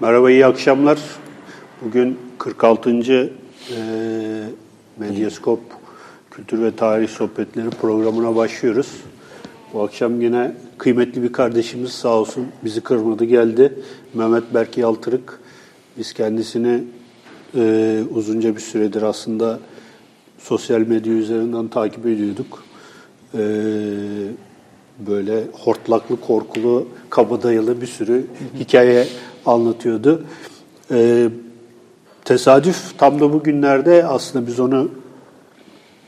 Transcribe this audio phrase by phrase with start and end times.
[0.00, 0.98] Merhaba, iyi akşamlar.
[1.84, 2.90] Bugün 46.
[2.90, 3.30] E,
[4.98, 5.60] Medyaskop
[6.30, 8.88] Kültür ve Tarih Sohbetleri programına başlıyoruz.
[9.72, 13.72] Bu akşam yine kıymetli bir kardeşimiz sağ olsun bizi kırmadı geldi.
[14.14, 15.40] Mehmet Berk Yaltırık.
[15.98, 16.84] Biz kendisini
[17.56, 19.58] e, uzunca bir süredir aslında
[20.38, 22.64] sosyal medya üzerinden takip ediyorduk.
[23.34, 23.40] E,
[24.98, 28.26] böyle hortlaklı, korkulu, kabadayılı bir sürü
[28.58, 29.06] hikaye
[29.46, 30.24] anlatıyordu.
[30.90, 31.28] E,
[32.24, 34.90] tesadüf tam da bugünlerde aslında biz onu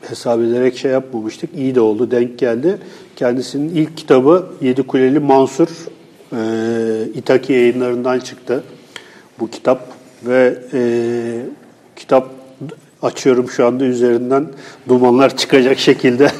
[0.01, 1.49] hesap ederek şey yapmamıştık.
[1.55, 2.77] İyi de oldu, denk geldi.
[3.15, 5.67] Kendisinin ilk kitabı Yedi Kuleli Mansur
[6.33, 6.39] e,
[7.13, 8.63] İtaki yayınlarından çıktı
[9.39, 9.87] bu kitap
[10.23, 10.81] ve e,
[11.95, 12.29] kitap
[13.01, 14.47] açıyorum şu anda üzerinden
[14.87, 16.31] dumanlar çıkacak şekilde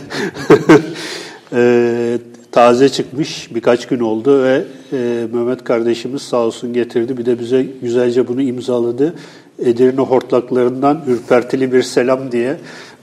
[1.53, 2.17] e,
[2.57, 7.63] taze çıkmış birkaç gün oldu ve e, Mehmet kardeşimiz sağ olsun getirdi bir de bize
[7.81, 9.15] güzelce bunu imzaladı.
[9.59, 12.57] Edirne hortlaklarından ürpertili bir selam diye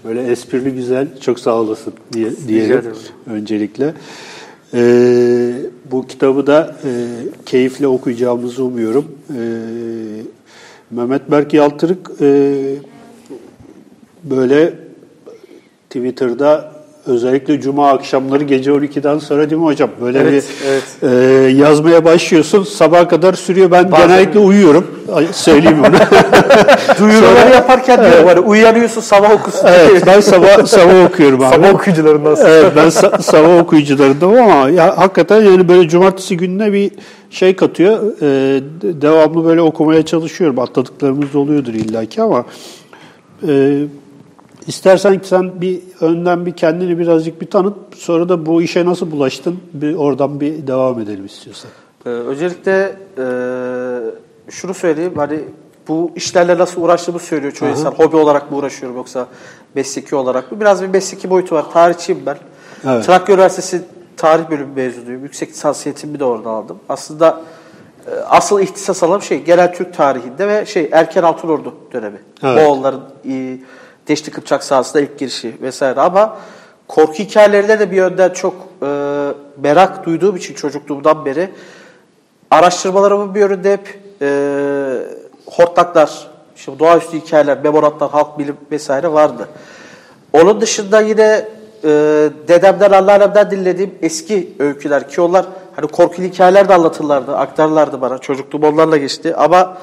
[0.04, 2.82] böyle esprili güzel çok sağ olasın diye diyelim
[3.26, 3.94] öncelikle.
[4.74, 5.52] Ee,
[5.90, 6.90] bu kitabı da e,
[7.46, 9.04] keyifle okuyacağımızı umuyorum.
[9.30, 9.40] E,
[10.90, 12.54] Mehmet Berk Yaltırık e,
[14.24, 14.74] böyle
[15.90, 16.73] Twitter'da
[17.06, 19.90] özellikle cuma akşamları gece 12'den sonra değil mi hocam?
[20.00, 20.84] Böyle evet, bir evet.
[21.02, 22.62] E, yazmaya başlıyorsun.
[22.62, 23.70] Sabaha kadar sürüyor.
[23.70, 24.86] Ben Bazen genellikle uyuyorum.
[25.32, 25.86] Söyleyeyim onu.
[26.98, 28.12] Duyuruları sonra, yaparken evet.
[28.12, 29.66] diyor, hani uyanıyorsun sabah okusun.
[29.66, 31.54] Evet, ben sabah sabah okuyorum abi.
[31.54, 32.36] sabah okuyucularından.
[32.46, 36.90] Evet, ben sa- sabah okuyucularından ama ya hakikaten yani böyle cumartesi gününe bir
[37.30, 37.98] şey katıyor.
[38.22, 40.58] E, devamlı böyle okumaya çalışıyorum.
[40.58, 42.44] Atladıklarımız oluyordur illaki ama
[43.48, 43.82] e,
[44.66, 49.60] İstersen sen bir önden bir kendini birazcık bir tanıt, sonra da bu işe nasıl bulaştın,
[49.72, 51.70] bir oradan bir devam edelim istiyorsan.
[52.06, 53.26] Ee, öncelikle e,
[54.50, 55.40] şunu söyleyeyim, hani
[55.88, 57.72] bu işlerle nasıl uğraştığımı söylüyor çoğu Aha.
[57.72, 57.90] insan.
[57.90, 59.26] Hobi olarak mı uğraşıyorum yoksa
[59.74, 60.60] mesleki olarak mı?
[60.60, 61.64] Biraz bir mesleki boyutu var.
[61.72, 62.36] Tarihçiyim ben.
[62.86, 63.04] Evet.
[63.04, 63.82] Trakya Üniversitesi
[64.16, 65.22] tarih bölümü mezunuyum.
[65.22, 66.78] Yüksek lisans eğitimimi de orada aldım.
[66.88, 67.40] Aslında
[68.06, 72.18] e, asıl ihtisas alan şey genel Türk tarihinde ve şey erken Altınordu dönemi.
[72.42, 72.62] Evet.
[72.62, 73.58] Moğolların e,
[74.08, 76.36] Deşti Kıpçak sahasında ilk girişi vesaire ama
[76.88, 78.86] korku hikayelerinde de bir yönden çok e,
[79.62, 81.50] merak duyduğum için çocukluğumdan beri
[82.50, 84.28] araştırmalarımın bir yönünde hep e,
[85.46, 89.48] hortlaklar, işte doğaüstü hikayeler, memoratlar, halk bilim vesaire vardı.
[90.32, 91.48] Onun dışında yine
[91.84, 91.88] e,
[92.48, 98.18] dedemden, anneannemden dinlediğim eski öyküler ki onlar hani korkulu hikayeler de anlatırlardı, aktarlardı bana.
[98.18, 99.76] Çocukluğum onlarla geçti ama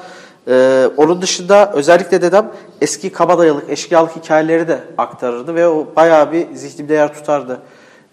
[0.48, 6.46] ee, onun dışında özellikle dedem eski kabadayılık, eşkıyalık hikayeleri de aktarırdı ve o bayağı bir
[6.54, 7.58] zihnimde yer tutardı.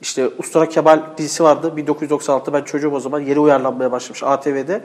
[0.02, 4.82] İşte Ustura Kemal dizisi vardı 1996 ben çocuğum o zaman yeni uyarlanmaya başlamış ATV'de.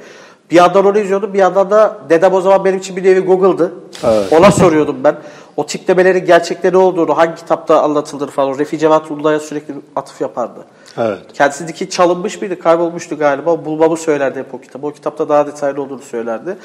[0.51, 3.73] Bir yandan onu izliyordum bir yandan da dedem o zaman benim için bir nevi Google'dı.
[4.05, 4.33] Evet.
[4.33, 5.17] Ona soruyordum ben.
[5.57, 8.59] O tiplemelerin gerçekte ne olduğunu, hangi kitapta anlatıldığını falan.
[8.59, 10.61] Refi Cevat Ulla'ya sürekli atıf yapardı.
[10.99, 11.19] Evet.
[11.33, 13.65] Kendisindeki çalınmış mıydı, kaybolmuştu galiba.
[13.65, 14.87] Bulmamı söylerdi hep o kitabı.
[14.87, 16.57] O kitapta daha detaylı olduğunu söylerdi.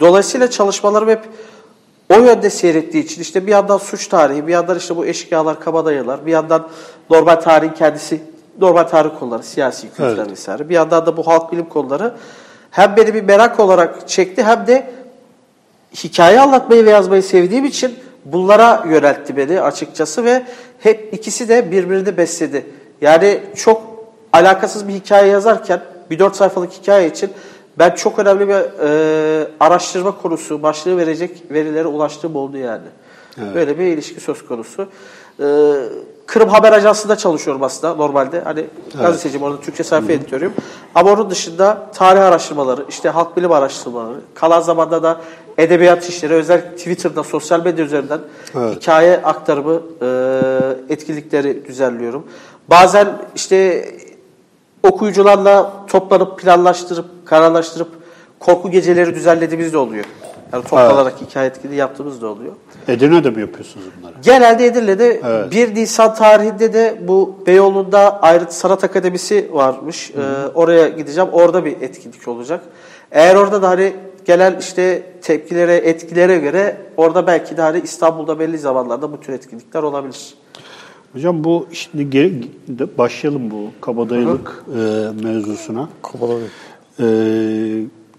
[0.00, 1.20] Dolayısıyla çalışmalarım hep
[2.14, 6.26] o yönde seyrettiği için işte bir yandan suç tarihi, bir yandan işte bu eşkıyalar, kabadayılar,
[6.26, 6.68] bir yandan
[7.10, 8.22] normal tarihin kendisi,
[8.60, 10.30] normal tarih konuları, siyasi kültürler evet.
[10.30, 10.68] vesaire.
[10.68, 12.14] Bir yandan da bu halk bilim konuları
[12.70, 14.90] hem beni bir merak olarak çekti hem de
[15.94, 17.94] hikaye anlatmayı ve yazmayı sevdiğim için
[18.24, 20.42] bunlara yöneltti beni açıkçası ve
[20.78, 22.66] hep ikisi de birbirini besledi.
[23.00, 23.82] Yani çok
[24.32, 25.80] alakasız bir hikaye yazarken
[26.10, 27.30] bir dört sayfalık hikaye için
[27.78, 32.86] ben çok önemli bir e, araştırma konusu, başlığı verecek verilere ulaştığım oldu yani.
[33.42, 33.54] Evet.
[33.54, 34.88] Böyle bir ilişki söz konusu.
[35.40, 35.74] Ee,
[36.26, 38.40] Kırım Haber Ajansı'nda çalışıyorum aslında normalde.
[38.40, 38.98] Hani evet.
[38.98, 40.52] gazeteciyim orada Türkçe sayfa editörüyüm.
[40.94, 45.20] Ama onun dışında tarih araştırmaları, işte halk bilim araştırmaları, kalan zamanda da
[45.58, 48.20] edebiyat işleri, özellikle Twitter'da, sosyal medya üzerinden
[48.54, 48.76] evet.
[48.76, 52.26] hikaye aktarımı, e, etkinlikleri düzenliyorum.
[52.70, 53.88] Bazen işte
[54.82, 57.88] okuyucularla toplanıp planlaştırıp, kararlaştırıp
[58.40, 60.04] korku geceleri düzenlediğimiz de oluyor.
[60.52, 61.30] Yani toplanarak evet.
[61.30, 62.52] hikaye etkinliği yaptığımız da oluyor.
[62.88, 64.14] Edirne'de mi yapıyorsunuz bunları?
[64.22, 65.52] Genelde Edirne'de evet.
[65.52, 70.10] 1 Nisan tarihinde de bu Beyoğlu'nda ayrı sanat akademisi varmış.
[70.10, 71.30] Ee, oraya gideceğim.
[71.32, 72.60] Orada bir etkinlik olacak.
[73.10, 73.92] Eğer orada da hani
[74.24, 79.82] gelen işte tepkilere, etkilere göre orada belki de hani İstanbul'da belli zamanlarda bu tür etkinlikler
[79.82, 80.34] olabilir.
[81.12, 82.42] Hocam bu şimdi geri,
[82.98, 84.80] başlayalım bu kabadayılık e,
[85.22, 85.88] mevzusuna.
[86.02, 86.50] Kabadayılık.
[87.00, 87.06] E,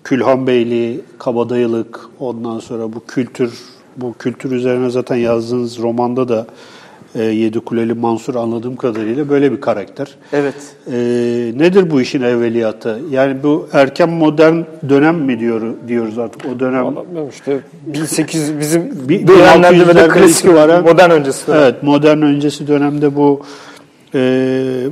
[0.04, 3.54] Külhan Beyli, kabadayılık, ondan sonra bu kültür,
[3.98, 6.48] bu kültür üzerine zaten yazdığınız romanda da
[7.18, 10.08] e, Yedi Kuleli Mansur anladığım kadarıyla böyle bir karakter.
[10.34, 10.56] Evet.
[10.92, 10.94] E,
[11.58, 13.00] nedir bu işin evveliyatı?
[13.12, 14.56] Yani bu erken modern
[14.90, 16.86] dönem mi diyor diyoruz artık o dönem?
[16.86, 21.48] Anlamıyorum işte 1800 bizim Bir- dönemlerde böyle 1600'lerde klasik itibaren- modern öncesi.
[21.48, 21.62] dönem.
[21.62, 23.42] Evet, modern öncesi dönemde bu
[24.16, 24.84] e,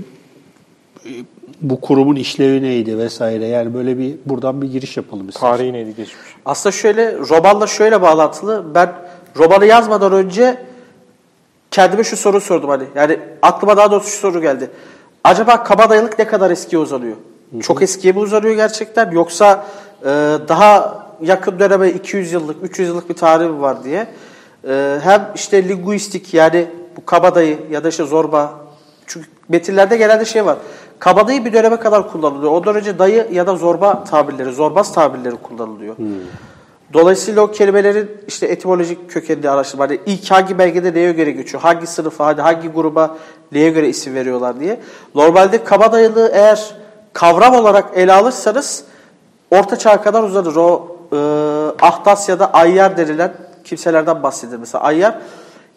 [1.62, 3.46] bu kurumun işlevi neydi vesaire.
[3.48, 5.48] Yani böyle bir buradan bir giriş yapalım istedim.
[5.48, 6.16] Tarihi neydi geçmiş?
[6.46, 8.66] Aslında şöyle romanla şöyle bağlantılı.
[8.76, 8.90] Ben
[9.38, 10.58] romanı yazmadan önce
[11.76, 12.84] kendime şu soru sordum hani.
[12.96, 14.70] Yani aklıma daha doğrusu şu soru geldi.
[15.24, 17.16] Acaba kabadayılık ne kadar eskiye uzanıyor?
[17.62, 19.66] Çok eskiye mi uzanıyor gerçekten yoksa
[20.02, 20.06] e,
[20.48, 24.08] daha yakın döneme 200 yıllık, 300 yıllık bir tarih mi var diye.
[24.68, 26.68] E, hem işte linguistik yani
[26.98, 28.54] bu kabadayı ya da işte zorba.
[29.08, 30.58] Çünkü metinlerde genelde şey var.
[31.00, 32.52] Kabadayı bir döneme kadar kullanılıyor.
[32.52, 35.96] Ondan önce dayı ya da zorba tabirleri, zorbaz tabirleri kullanılıyor.
[36.94, 39.84] Dolayısıyla o kelimelerin işte etimolojik kökenini araştırma.
[39.84, 41.64] Hani ilk hangi belgede neye göre geçiyor?
[41.64, 43.18] Hangi sınıfa, hani hangi gruba
[43.52, 44.80] neye göre isim veriyorlar diye.
[45.16, 46.76] Normalde kabadayılığı eğer
[47.14, 48.84] kavram olarak ele alırsanız
[49.52, 50.56] orta çağa kadar uzanır.
[50.56, 51.18] O e,
[51.86, 53.34] Ahtas ya da Ayyar denilen
[53.64, 54.58] kimselerden bahsedilir.
[54.58, 55.20] Mesela Ayyar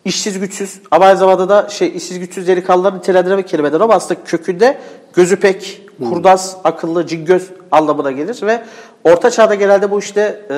[0.04, 4.78] işsiz güçsüz ama aynı zamanda da şey işsiz güçsüz delikanlıların nitelendirme kelimeleri ama aslında kökünde
[5.18, 8.62] gözü pek, kurnaz, akıllı, cingöz anlamına gelir ve
[9.04, 10.56] orta çağda genelde bu işte e,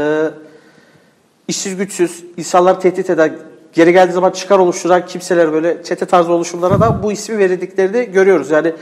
[1.48, 3.36] işsiz güçsüz, insanları tehdit eden,
[3.72, 8.50] geri geldiği zaman çıkar oluşturan kimseler böyle çete tarzı oluşumlara da bu ismi verildiklerini görüyoruz.
[8.50, 8.74] Yani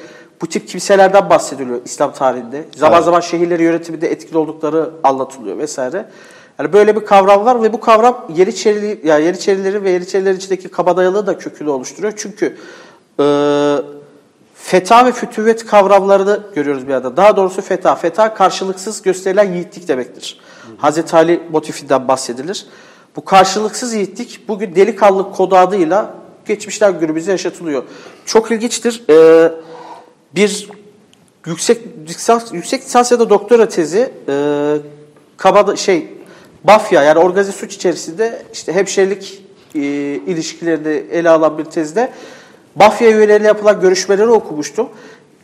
[0.43, 2.65] bu tip kimselerden bahsediliyor İslam tarihinde.
[2.77, 3.05] Zaman Evet.
[3.05, 6.05] zaman şehirleri yönetiminde etkili oldukları anlatılıyor vesaire.
[6.59, 11.27] Yani böyle bir kavram var ve bu kavram Yeniçerili, yani Yeniçerilerin ve Yeniçerilerin içindeki kabadayılığı
[11.27, 12.13] da kökünü oluşturuyor.
[12.17, 12.57] Çünkü
[13.21, 13.25] e,
[14.63, 17.17] feta ve fütüvet kavramlarını görüyoruz bir arada.
[17.17, 17.95] Daha doğrusu feta.
[17.95, 20.41] Feta karşılıksız gösterilen yiğitlik demektir.
[20.79, 22.67] Hazreti Ali motifinden bahsedilir.
[23.17, 26.15] Bu karşılıksız yiğitlik bugün delikanlı kodu adıyla
[26.47, 27.83] geçmişten günümüze yaşatılıyor.
[28.27, 29.05] Çok ilginçtir.
[29.11, 29.53] Ee,
[30.35, 30.69] bir
[31.47, 31.79] yüksek
[32.09, 34.35] lisans, yüksek lisans ya da doktora tezi e,
[35.37, 36.09] kabada şey
[36.65, 39.43] Bafya yani organize suç içerisinde işte hemşerilik
[39.75, 39.81] e,
[40.27, 42.11] ilişkilerini ele alan bir tezde
[42.79, 44.89] Bafya üyeleriyle yapılan görüşmeleri okumuştum.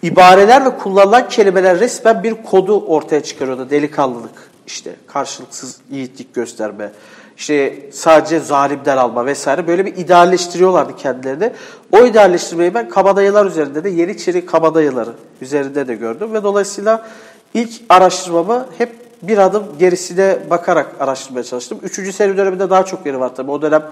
[0.02, 3.70] İbareler ve kullanılan kelimeler resmen bir kodu ortaya çıkarıyordu.
[3.70, 6.90] Delikanlılık, işte karşılıksız yiğitlik gösterme,
[7.36, 11.52] işte sadece zalimden alma vesaire böyle bir idealleştiriyorlardı kendilerini.
[11.92, 15.10] O idealleştirmeyi ben kabadayılar üzerinde de Yeniçeri kabadayıları
[15.40, 17.06] üzerinde de gördüm ve dolayısıyla
[17.54, 18.90] ilk araştırmamı hep
[19.22, 21.78] bir adım gerisine bakarak araştırmaya çalıştım.
[21.82, 23.50] Üçüncü seri döneminde daha çok yeri var tabii.
[23.50, 23.82] O dönem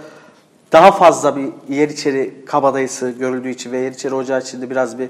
[0.72, 5.08] daha fazla bir Yeniçeri kabadayısı görüldüğü için ve Yeniçeri Ocağı içinde biraz bir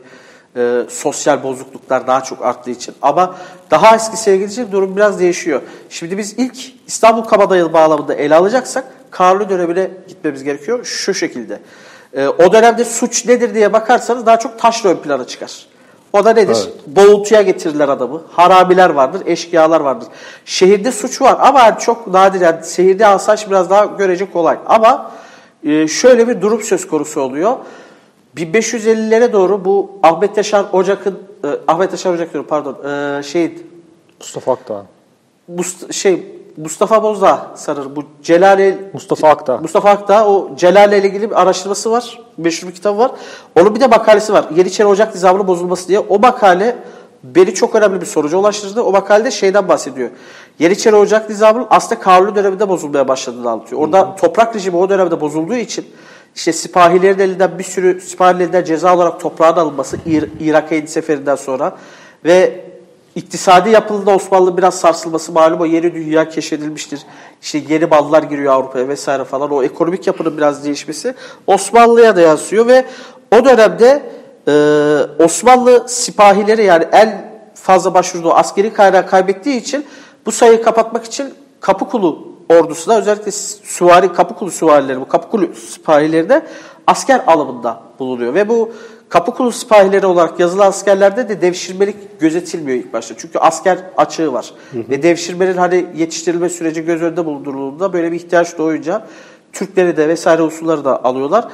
[0.56, 2.94] e, sosyal bozukluklar daha çok arttığı için.
[3.02, 3.36] Ama
[3.70, 5.62] daha eski sevgilicim durum biraz değişiyor.
[5.90, 6.56] Şimdi biz ilk
[6.86, 11.58] İstanbul Kabadayılı bağlamında ele alacaksak Karlı dönemine gitmemiz gerekiyor şu şekilde.
[12.14, 15.66] E, o dönemde suç nedir diye bakarsanız daha çok taşra ön plana çıkar.
[16.12, 16.68] O da nedir?
[16.86, 18.22] Boğultuya getirirler adamı.
[18.32, 20.08] Haramiler vardır, eşkıyalar vardır.
[20.44, 22.40] Şehirde suç var ama çok nadir.
[22.40, 24.58] Yani şehirde asayiş biraz daha görece kolay.
[24.66, 25.10] Ama
[25.64, 27.56] e, şöyle bir durum söz konusu oluyor.
[28.36, 32.76] 1550'lere doğru bu Ahmet Yaşar Ocak'ın, e, Ahmet Yaşar Ocak diyorum pardon,
[33.18, 33.54] e, şey,
[34.20, 34.86] Mustafa Akdağ.
[35.56, 36.26] Must- şey
[36.56, 39.56] Mustafa Bozdağ sanırım bu Celal Mustafa Akdağ.
[39.58, 42.20] Mustafa Akdağ o Celal ile ilgili bir araştırması var.
[42.36, 43.10] Meşhur bir kitabı var.
[43.60, 44.44] Onun bir de makalesi var.
[44.56, 45.98] Yeniçeri Ocak nizamının bozulması diye.
[45.98, 46.76] O makale
[47.24, 48.82] beni çok önemli bir sonuca ulaştırdı.
[48.82, 50.10] O makalede şeyden bahsediyor.
[50.58, 53.81] Yeniçeri Ocak nizamının aslında Kanuni döneminde bozulmaya başladığını anlatıyor.
[53.81, 55.86] Orada toprak rejimi o dönemde bozulduğu için
[56.34, 61.76] işte sipahilerin elinden bir sürü sipahilerin elinden ceza olarak toprağın alınması İr- Irak'a seferinden sonra
[62.24, 62.64] ve
[63.14, 67.00] İktisadi yapıda Osmanlı biraz sarsılması malum o yeni dünya keşfedilmiştir.
[67.43, 69.50] İşte yeni mallar giriyor Avrupa'ya vesaire falan.
[69.50, 71.14] O ekonomik yapının biraz değişmesi
[71.46, 72.84] Osmanlı'ya da yansıyor ve
[73.36, 74.02] o dönemde
[74.49, 74.53] e,
[75.19, 79.87] Osmanlı sipahileri yani en fazla başvurduğu askeri kaynağı kaybettiği için
[80.27, 86.46] bu sayıyı kapatmak için Kapıkulu ordusuna özellikle süvari Kapıkulu süvarileri bu Kapıkulu sipahileri de
[86.87, 88.72] asker alımında bulunuyor ve bu
[89.08, 93.15] Kapıkulu sipahileri olarak yazılı askerlerde de devşirmelik gözetilmiyor ilk başta.
[93.19, 94.55] Çünkü asker açığı var.
[94.75, 99.06] Ve devşirmenin hani yetiştirilme süreci göz önünde bulundurulduğunda böyle bir ihtiyaç doğunca
[99.53, 101.49] Türkleri de vesaire unsurları da alıyorlar.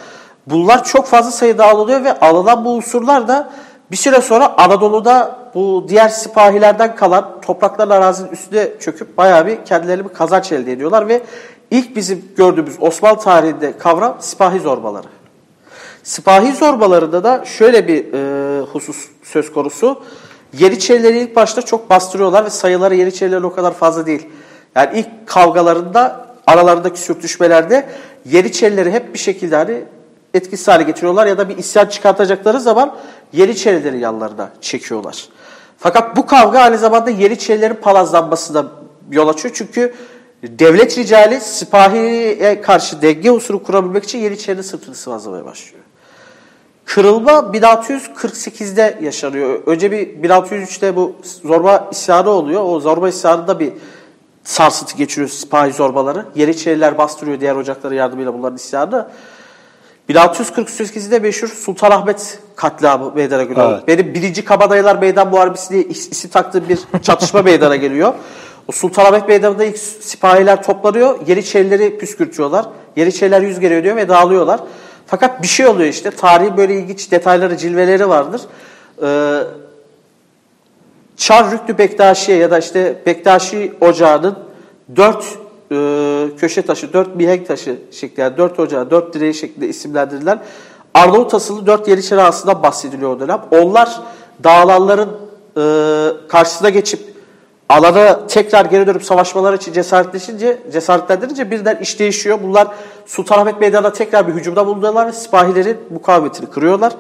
[0.51, 3.51] Bunlar çok fazla sayıda alınıyor ve alınan bu unsurlar da
[3.91, 10.05] bir süre sonra Anadolu'da bu diğer sipahilerden kalan toprakların arazinin üstüne çöküp bayağı bir kendilerine
[10.05, 11.23] bir kazanç elde ediyorlar ve
[11.71, 15.07] ilk bizim gördüğümüz Osmanlı tarihinde kavram sipahi zorbaları.
[16.03, 20.03] Sipahi zorbalarında da şöyle bir e, husus söz konusu.
[20.59, 24.29] Yeniçerileri ilk başta çok bastırıyorlar ve sayıları Yeniçerilerin o kadar fazla değil.
[24.77, 27.89] Yani ilk kavgalarında aralarındaki sürtüşmelerde
[28.25, 29.85] Yeniçerileri hep bir şekilde hani
[30.35, 32.97] etkisiz hale getiriyorlar ya da bir isyan çıkartacakları zaman
[33.33, 35.29] Yeniçerileri yanlarına çekiyorlar.
[35.79, 38.67] Fakat bu kavga aynı zamanda Yeniçerilerin palazlanmasına
[39.11, 39.55] yol açıyor.
[39.59, 39.95] Çünkü
[40.43, 45.85] devlet ricali sipahiye karşı denge unsuru kurabilmek için Yeniçeri'nin sırtını sıvazlamaya başlıyor.
[46.85, 49.63] Kırılma 1648'de yaşanıyor.
[49.67, 52.63] Önce bir 1603'te bu zorba isyanı oluyor.
[52.65, 53.73] O zorba isyanında bir
[54.45, 56.25] sarsıntı geçiriyor sipahi zorbaları.
[56.35, 59.09] Yeniçeriler bastırıyor diğer ocakları yardımıyla bunların isyanı.
[60.09, 63.73] 1648'de meşhur Sultanahmet katliamı meydana geliyor.
[63.73, 63.89] Evet.
[63.89, 68.15] Benim birinci Kabadayılar Meydan Muharebesi diye is- isim taktığım bir çatışma meydana geliyor.
[68.69, 71.19] O Sultanahmet Meydanı'nda ilk sipahiler toplanıyor.
[71.27, 72.67] Yeniçerileri püskürtüyorlar.
[72.97, 74.61] Yeniçeriler yüz geri ödüyor ve dağılıyorlar.
[75.07, 76.11] Fakat bir şey oluyor işte.
[76.11, 78.41] Tarihin böyle ilginç detayları, cilveleri vardır.
[79.03, 79.39] Ee,
[81.17, 84.39] Çar Rüklü Bektaşi'ye ya da işte Bektaşi Ocağı'nın
[84.97, 85.25] dört
[85.73, 90.41] e, köşe taşı, dört mihenk taşı şeklinde, yani dört ocağı, dört direği şeklinde isimlendirilen
[90.95, 93.41] Arnavut asıllı dört Yeniçeri ağasından bahsediliyor o dönem.
[93.51, 94.01] Onlar
[94.45, 95.09] dağılanların
[95.57, 95.63] e,
[96.29, 97.01] karşısına geçip
[97.69, 102.39] alana tekrar geri dönüp savaşmalar için cesaretleşince, cesaretlendirince birden iş değişiyor.
[102.43, 102.69] Bunlar
[103.07, 106.93] Sultanahmet Meydanı'na tekrar bir hücumda bulunuyorlar ve sipahilerin mukavemetini kırıyorlar.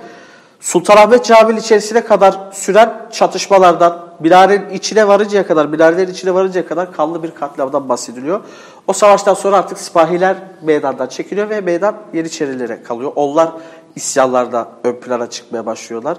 [0.60, 7.22] Sultanahmet Camii içerisine kadar süren çatışmalardan, minarenin içine varıncaya kadar, minarelerin içine varıncaya kadar kanlı
[7.22, 8.40] bir katliamdan bahsediliyor.
[8.86, 13.12] O savaştan sonra artık sipahiler meydandan çekiliyor ve meydan Yeniçerilere kalıyor.
[13.16, 13.48] Onlar
[13.96, 16.18] isyanlarda ön plana çıkmaya başlıyorlar.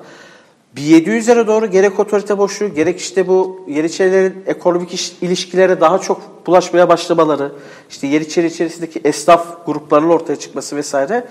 [0.77, 6.89] 1700'lere doğru gerek otorite boşluğu, gerek işte bu Yeniçerilerin ekonomik iş- ilişkilere daha çok bulaşmaya
[6.89, 7.51] başlamaları,
[7.89, 11.27] işte Yeniçeri içerisindeki esnaf gruplarının ortaya çıkması vesaire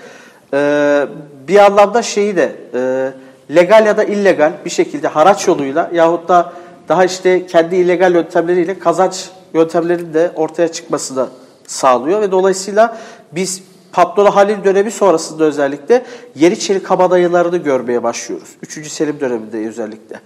[0.54, 1.06] e,
[1.48, 3.12] bir anlamda şeyi de e,
[3.54, 6.52] legal ya da illegal bir şekilde haraç yoluyla yahut da
[6.88, 11.26] daha işte kendi illegal yöntemleriyle kazanç yöntemlerinin de ortaya çıkmasını
[11.66, 12.98] sağlıyor ve dolayısıyla
[13.32, 13.62] biz
[13.92, 18.48] Patlolu Halil dönemi sonrasında özellikle Yeniçeri kabadayılarını görmeye başlıyoruz.
[18.62, 18.92] 3.
[18.92, 20.20] Selim döneminde özellikle.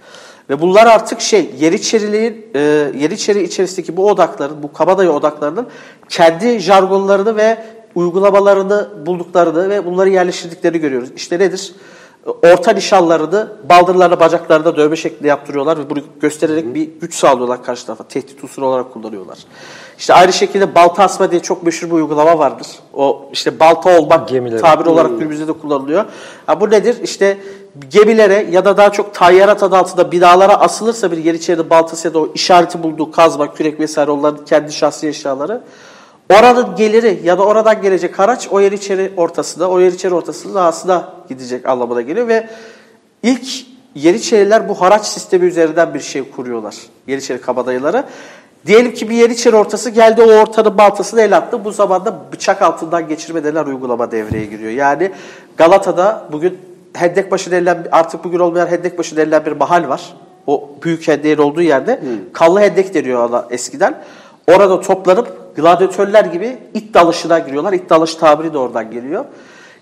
[0.49, 2.59] Ve bunlar artık şey Yeniçeriliğin, e,
[2.99, 5.67] Yeniçeri içerisindeki bu odakların, bu kabadayı odaklarının
[6.09, 7.57] kendi jargonlarını ve
[7.95, 11.09] uygulamalarını bulduklarını ve bunları yerleştirdiklerini görüyoruz.
[11.15, 11.73] İşte nedir?
[12.25, 18.03] Orta nişanlarını baldırlarına bacaklarına dövme şeklinde yaptırıyorlar ve bunu göstererek bir güç sağlıyorlar karşı tarafa.
[18.03, 19.37] Tehdit unsuru olarak kullanıyorlar.
[19.97, 22.67] İşte aynı şekilde balta asma diye çok meşhur bir uygulama vardır.
[22.93, 24.61] O işte balta olmak Gemileri.
[24.61, 26.05] tabir olarak günümüzde de kullanılıyor.
[26.45, 26.97] Ha, bu nedir?
[27.03, 27.37] İşte
[27.89, 32.19] gemilere ya da daha çok tayyarat adı altında binalara asılırsa bir Yeniçeri baltası ya da
[32.19, 35.61] o işareti bulduğu kazma, kürek vesaire onların kendi şahsi eşyaları.
[36.39, 41.65] Oranın geliri ya da oradan gelecek haraç o Yeniçeri ortasında, o Yeniçeri ortasında aslında gidecek
[41.65, 42.49] anlamına geliyor ve
[43.23, 43.47] ilk
[43.95, 46.75] Yeniçeriler bu haraç sistemi üzerinden bir şey kuruyorlar.
[47.07, 48.03] Yeniçeri kabadayıları.
[48.65, 51.65] Diyelim ki bir Yeniçeri ortası geldi o ortanın baltasını el attı.
[51.65, 54.71] Bu zamanda bıçak altından geçirme denilen uygulama devreye giriyor.
[54.71, 55.11] Yani
[55.57, 56.57] Galata'da bugün
[56.93, 60.13] Hendekbaşı denilen artık bugün olmayan Hendekbaşı denilen bir mahal var.
[60.47, 61.99] O büyük hendeğin olduğu yerde.
[62.33, 64.03] Kanlı hendek deniyor ona eskiden.
[64.47, 67.73] Orada toplanıp gladyatörler gibi it dalışına giriyorlar.
[67.73, 69.25] İt dalış tabiri de oradan geliyor.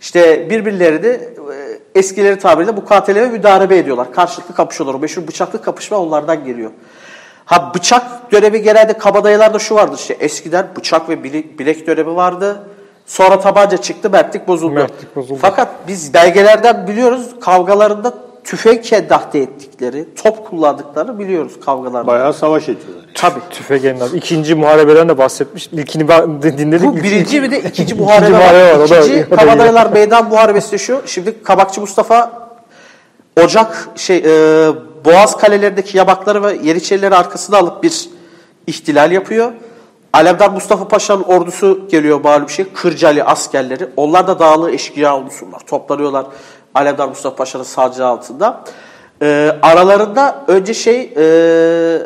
[0.02, 4.14] İşte birbirlerini e, eskileri tabiriyle mukatele ve müdarebe ediyorlar.
[4.14, 4.94] Karşılıklı kapışıyorlar.
[4.94, 6.72] O meşhur bıçaklı kapışma onlardan geliyor.
[7.46, 12.68] Ha bıçak dönemi genelde kabadayılarda şu vardır işte eskiden bıçak ve bilek dönemi vardı.
[13.06, 14.74] Sonra tabanca çıktı, mertlik bozuldu.
[14.74, 15.40] Mertlik bozuldu.
[15.42, 22.08] Fakat biz belgelerden biliyoruz kavgalarında tüfek dahte ettikleri, top kullandıklarını biliyoruz kavgalarda.
[22.08, 23.06] Bayağı savaş ediyorlar.
[23.14, 23.40] Tabii.
[23.50, 24.08] Tüfek elinden.
[24.08, 25.68] İkinci muharebeden de bahsetmiş.
[25.68, 26.08] İlkini
[26.58, 26.88] dinledik.
[26.88, 28.86] Bu birinci bir de ikinci İkinci muharebe var.
[28.86, 31.02] İkinci Kabadayılar Meydan Muharebesi de şu.
[31.06, 32.42] Şimdi Kabakçı Mustafa
[33.44, 34.70] Ocak şey e,
[35.06, 38.10] Boğaz kalelerindeki yabakları ve Yeniçerileri arkasına alıp bir
[38.68, 39.52] ihtilal yapıyor.
[40.14, 42.66] Alemdar Mustafa Paşa'nın ordusu geliyor malum şey.
[42.74, 43.90] Kırcali askerleri.
[43.98, 45.60] Onlar da dağlı eşkıya olmuşlar.
[45.68, 46.26] Toplanıyorlar
[46.76, 48.64] Alemdar Mustafa Paşa'nın sağcı altında.
[49.22, 51.24] E, aralarında önce şey e,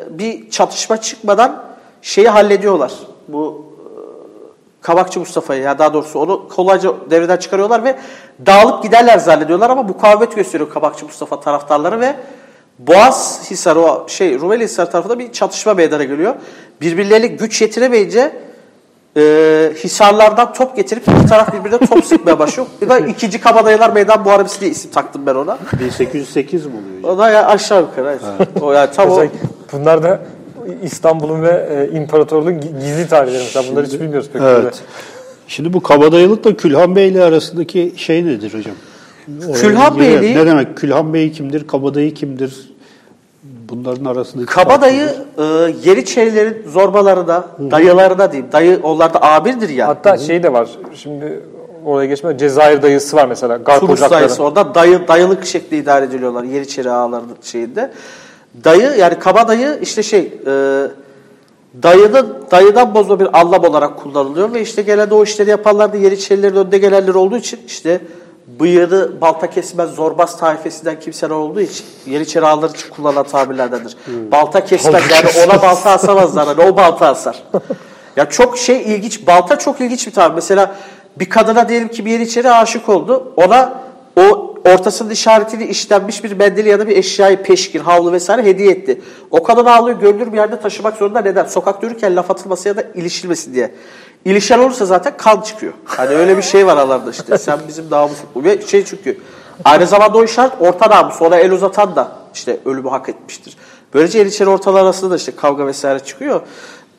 [0.09, 1.63] bir çatışma çıkmadan
[2.01, 2.91] şeyi hallediyorlar.
[3.27, 3.65] Bu
[4.81, 7.95] Kabakçı Mustafa'yı ya daha doğrusu onu kolayca devreden çıkarıyorlar ve
[8.45, 12.15] dağılıp giderler zannediyorlar ama mukavemet gösteriyor Kabakçı Mustafa taraftarları ve
[12.79, 16.35] Boğaz Hisarı o şey Rumeli Hisarı tarafında bir çatışma meydana geliyor.
[16.81, 18.35] Birbirlerine güç yetiremeyince
[19.17, 22.67] e, Hisarlardan top getirip iki taraf birbirine top sıkmaya başlıyor.
[22.81, 25.57] Bu da ikinci Kabadayılar Meydan Muharebesi diye isim taktım ben ona.
[25.79, 27.15] 1808 mi oluyor?
[27.15, 28.07] O da ya aşağı yukarı.
[28.39, 28.47] Evet.
[28.61, 29.23] O yani tam o
[29.73, 30.19] Bunlar da
[30.83, 33.71] İstanbul'un ve e, imparatorluğun gi- gizli tarihleri mesela.
[33.71, 34.41] Bunları hiç bilmiyoruz pek.
[34.41, 34.59] böyle.
[34.63, 34.81] Evet.
[35.47, 38.75] Şimdi bu kabadayılıkla Külhan Beyli arasındaki şey nedir hocam?
[39.61, 39.99] Külhan.
[39.99, 40.77] Beyli- Ne demek?
[40.77, 41.67] Külhan Bey kimdir?
[41.67, 42.74] Kabadayı kimdir?
[43.69, 45.43] Bunların arasındaki Kabadayı e,
[45.83, 48.51] Yeniçerilerin zorbalarına, dayılarına diyeyim.
[48.51, 49.87] Dayı onlar da amirdir ya.
[49.87, 50.69] Hatta şey de var.
[50.93, 51.41] Şimdi
[51.85, 52.37] oraya geçme.
[52.37, 53.57] Cezayir dayısı var mesela.
[53.57, 54.19] Garp Turus ocakları.
[54.19, 57.91] dayısı orada dayı, dayılık şekli idare ediliyorlar Yeniçeri ağalarının şeyinde.
[58.63, 60.51] Dayı yani kaba dayı işte şey e,
[61.83, 66.55] dayının dayıdan bozma bir anlam olarak kullanılıyor ve işte genelde o işleri yapanlar da Yeniçerilerin
[66.55, 68.01] önde gelenler olduğu için işte
[68.47, 73.97] bıyığını balta kesmez zorbaz taifesinden kimseler olduğu için Yeniçeri ağaları için kullanılan tabirlerdendir.
[74.31, 77.43] Balta kesmez yani ona balta asamazlar hani o balta asar.
[78.15, 80.35] ya çok şey ilginç balta çok ilginç bir tabir.
[80.35, 80.75] Mesela
[81.19, 83.85] bir kadına diyelim ki bir Yeniçeri aşık oldu ona
[84.15, 89.01] o ortasının işaretini işlenmiş bir mendili ya da bir eşyayı peşkir, havlu vesaire hediye etti.
[89.31, 91.45] O kadın ağlıyor, görünür bir yerde taşımak zorunda neden?
[91.45, 93.71] Sokakta yürürken laf atılması ya da ilişilmesi diye.
[94.25, 95.73] İlişen olursa zaten kan çıkıyor.
[95.85, 97.37] Hani öyle bir şey var aralarda işte.
[97.37, 98.45] Sen bizim namusumuz.
[98.45, 99.17] Ve şey çünkü
[99.63, 101.21] aynı zamanda o işaret orta namus.
[101.21, 103.57] Ona el uzatan da işte ölümü hak etmiştir.
[103.93, 106.41] Böylece Yeniçeri ortalar arasında da işte kavga vesaire çıkıyor.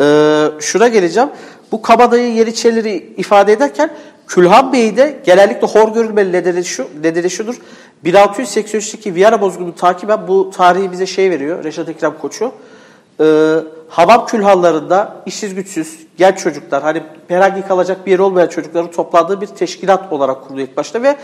[0.00, 1.28] Ee, şuna geleceğim.
[1.72, 3.90] Bu kabadayı Yeniçerileri ifade ederken
[4.26, 7.56] Külhan Bey'i de genellikle hor görülmeli nedeni, şu, nedeni şudur.
[8.04, 11.64] 1683'teki Viyana bozgununu takiben bu tarihi bize şey veriyor.
[11.64, 12.52] Reşat Ekrem Koçu.
[13.20, 13.56] Ee,
[13.88, 19.46] hamam külhanlarında işsiz güçsüz genç çocuklar hani herhangi kalacak bir yer olmayan çocukların toplandığı bir
[19.46, 21.16] teşkilat olarak kuruluyor ilk başta ve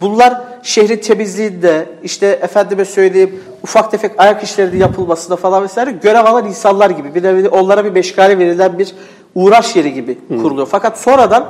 [0.00, 6.46] bunlar şehrin temizliğinde işte efendime söyleyeyim ufak tefek ayak işlerinin yapılmasında falan vesaire görev alan
[6.46, 8.94] insanlar gibi bir nevi onlara bir meşgale verilen bir
[9.34, 10.68] uğraş yeri gibi kuruluyor.
[10.70, 11.48] Fakat sonradan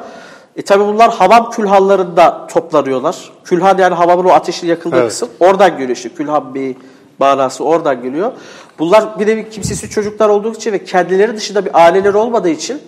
[0.56, 3.32] e tabi bunlar hamam külhanlarında toplanıyorlar.
[3.44, 5.08] Külhan yani hamamın o ateşin yakıldığı Evet.
[5.08, 5.28] kısım.
[5.40, 6.76] Oradan işte Külhan Bey
[7.18, 8.32] manası oradan geliyor.
[8.78, 12.82] Bunlar bir nevi kimsesiz çocuklar olduğu için ve kendileri dışında bir aileleri olmadığı için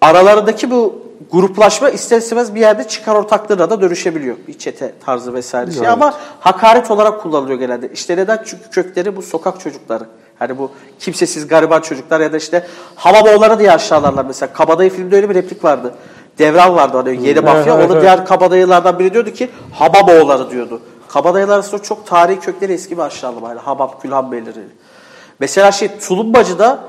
[0.00, 1.02] aralarındaki bu
[1.32, 4.36] gruplaşma ister istemez bir yerde çıkar ortaklığına da dönüşebiliyor.
[4.48, 5.92] Bir çete tarzı vesaire şey Evet.
[5.92, 7.90] ama hakaret olarak kullanılıyor genelde.
[7.92, 8.42] İşte neden?
[8.46, 10.04] Çünkü kökleri bu sokak çocukları.
[10.38, 14.52] Hani bu kimsesiz gariban çocuklar ya da işte Havaboğulları diye aşağılarlar mesela.
[14.52, 15.94] Kabadayı filmde öyle bir replik vardı.
[16.38, 17.74] Devran vardı hani yeni mafya.
[17.74, 18.02] evet, Onu evet.
[18.02, 20.80] diğer kabadayılardan biri diyordu ki Hababoğulları diyordu.
[21.12, 23.48] Kabadayılar arasında çok tarihi kökleri eski bir aşağılama.
[23.48, 24.60] Yani Habab, Külhan Beyleri.
[25.40, 26.84] Mesela şey Tulumbacı'da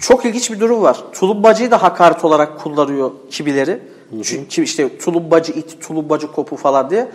[0.00, 0.96] çok ilginç bir durum var.
[1.12, 3.82] Tulumbacıyı da hakaret olarak kullanıyor kimileri.
[4.22, 7.08] Çünkü işte tulumbacı it, tulumbacı kopu falan diye.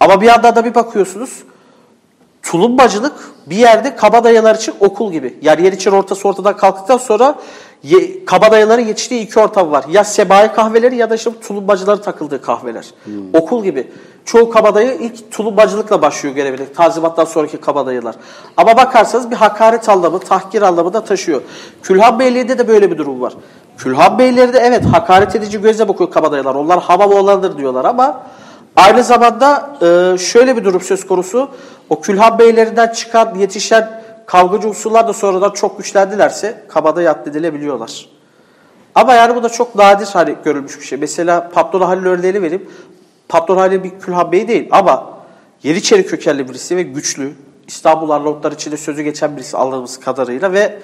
[0.00, 1.42] Ama bir yandan da bir bakıyorsunuz
[2.42, 5.38] tulumbacılık bir yerde kabadayılar için okul gibi.
[5.42, 7.38] Yani Yeniçeri ortası ortadan kalktıktan sonra
[7.84, 9.84] ye, kabadayıların yetiştiği iki ortam var.
[9.90, 12.86] Ya sebai kahveleri ya da işte tulumbacıların takıldığı kahveler.
[13.32, 13.90] Okul gibi.
[14.24, 16.72] Çoğu kabadayı ilk tulumbacılıkla başlıyor görevine.
[16.72, 18.14] Tazimattan sonraki kabadayılar.
[18.56, 21.42] Ama bakarsanız bir hakaret anlamı, tahkir anlamı da taşıyor.
[21.82, 23.32] Külhan Beyliği'nde de böyle bir durum var.
[23.78, 26.54] Külhan Beyleri de evet hakaret edici gözle bakıyor kabadayılar.
[26.54, 28.22] Onlar havamoğullarıdır diyorlar ama
[28.76, 31.48] Aynı zamanda e, şöyle bir durum söz konusu.
[31.90, 38.08] O Külhan Beylerinden çıkan yetişen kavgacı unsurlar da sonradan çok güçlendilerse kabada addedilebiliyorlar.
[38.94, 40.98] Ama yani bu da çok nadir hani görülmüş bir şey.
[40.98, 42.70] Mesela Patron Halil örneğini vereyim.
[43.28, 45.14] Patron Halil bir Külhan Bey değil ama
[45.62, 47.32] Yeniçeri kökenli birisi ve güçlü.
[47.66, 50.78] İstanbul Arnavutlar içinde sözü geçen birisi anladığımız kadarıyla ve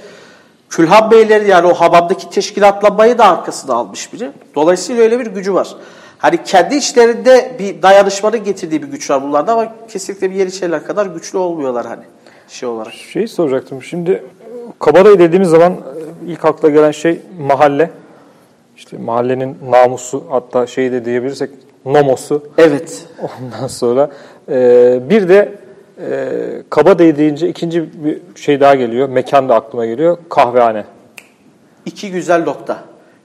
[0.71, 4.31] Külhan Beyleri yani o hamamdaki teşkilatlanmayı da arkasına almış biri.
[4.55, 5.77] Dolayısıyla öyle bir gücü var.
[6.19, 11.07] Hani kendi içlerinde bir dayanışmanın getirdiği bir güç var bunlarda ama kesinlikle bir Yeniçeriler kadar
[11.07, 12.03] güçlü olmuyorlar hani
[12.51, 12.93] şey olarak.
[12.93, 13.83] Şey soracaktım.
[13.83, 14.23] Şimdi
[14.79, 15.77] kabadayı dediğimiz zaman e,
[16.27, 17.91] ilk akla gelen şey mahalle.
[18.77, 21.51] İşte mahallenin namusu hatta şey de diyebilirsek
[21.85, 22.45] nomosu.
[22.59, 23.07] Evet.
[23.23, 24.11] Ondan sonra
[24.49, 25.59] e, bir de
[25.99, 26.29] e,
[26.71, 29.09] kabadayı deyince ikinci bir şey daha geliyor.
[29.09, 30.19] Mekan da aklıma geliyor.
[30.29, 30.85] Kahvehane.
[31.87, 32.79] İki güzel nokta.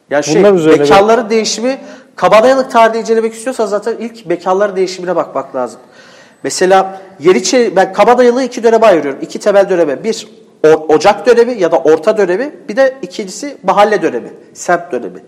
[0.09, 1.77] Ya şey, Bunlar üzerine mekanların değişimi,
[2.15, 5.79] kabadayılık tarihi incelemek istiyorsan zaten ilk mekanların değişimine bakmak lazım.
[6.45, 9.19] Mesela Yeniçeri, ben kabadayılığı iki döneme ayırıyorum.
[9.21, 10.03] İki temel döneme.
[10.03, 10.27] Bir,
[10.65, 12.55] o- ocak dönemi ya da orta dönemi.
[12.69, 15.19] Bir de ikincisi mahalle dönemi, semt dönemi.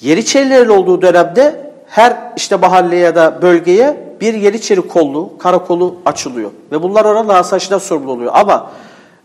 [0.00, 6.50] Yeniçerilerin olduğu dönemde her işte mahalleye ya da bölgeye bir Yeniçeri kolluğu, karakolu açılıyor.
[6.72, 8.32] Ve bunlar oranın asayişinden sorumlu oluyor.
[8.34, 8.70] Ama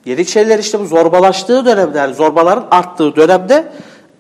[0.05, 3.65] Yeniçeriler işte bu zorbalaştığı dönemde, yani zorbaların arttığı dönemde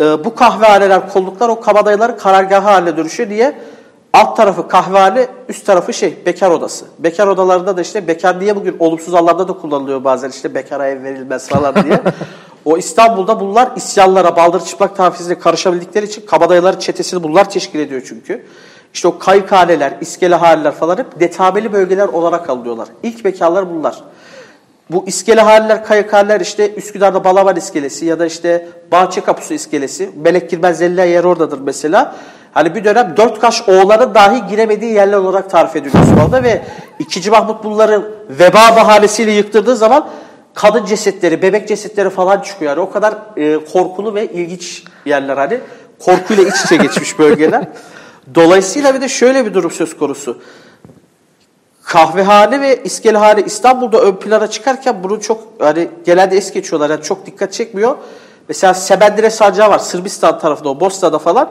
[0.01, 3.29] e, bu kahvehaneler, kolluklar o kabadayıların karargahı haline dönüşüyor.
[3.29, 3.53] Niye?
[4.13, 6.85] Alt tarafı kahvehane, üst tarafı şey, bekar odası.
[6.99, 11.03] Bekar odalarında da işte bekar diye bugün olumsuz anlamda da kullanılıyor bazen işte bekara ev
[11.03, 12.01] verilmez falan diye.
[12.65, 18.45] o İstanbul'da bunlar isyanlara, baldır çıplak tafizle karışabildikleri için kabadayıların çetesini bunlar teşkil ediyor çünkü.
[18.93, 22.87] İşte o kayıkhaneler, iskelehaneler falan hep detabeli bölgeler olarak alıyorlar.
[23.03, 24.03] İlk bekarlar bunlar.
[24.89, 30.09] Bu iskelehaneler, kayıkhaneler işte Üsküdar'da Balaban iskelesi ya da işte Bahçe Kapısı iskelesi.
[30.23, 32.15] Melek Girmez Zeliha yer oradadır mesela.
[32.53, 36.61] Hani bir dönem dört kaş oğlanın dahi giremediği yerler olarak tarif ediliyor Osmanlı'da ve
[36.99, 37.29] 2.
[37.29, 40.09] Mahmut bunları veba bahanesiyle yıktırdığı zaman
[40.53, 42.71] kadın cesetleri, bebek cesetleri falan çıkıyor.
[42.71, 45.59] Yani o kadar e, korkulu ve ilginç yerler hani.
[45.99, 47.67] Korkuyla iç içe geçmiş bölgeler.
[48.35, 50.41] Dolayısıyla bir de şöyle bir durum söz konusu.
[51.83, 56.89] Kahvehane ve iskelehane İstanbul'da ön plana çıkarken bunu çok hani genelde es geçiyorlar.
[56.89, 57.97] Yani çok dikkat çekmiyor.
[58.47, 59.79] Mesela Sebendire Sancağı var.
[59.79, 61.49] Sırbistan tarafında o Bosna'da falan.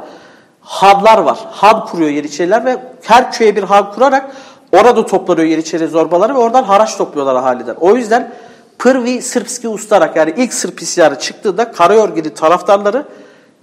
[0.60, 1.38] Hanlar var.
[1.50, 4.30] Han kuruyor Yeniçeriler ve her köye bir han kurarak
[4.72, 7.74] orada toplanıyor Yeniçeri zorbaları ve oradan haraç topluyorlar ahaliden.
[7.80, 8.32] O yüzden
[8.78, 13.06] Prvi Srpski Ustarak yani ilk Sırp isyanı çıktığında Karayorgi'nin taraftarları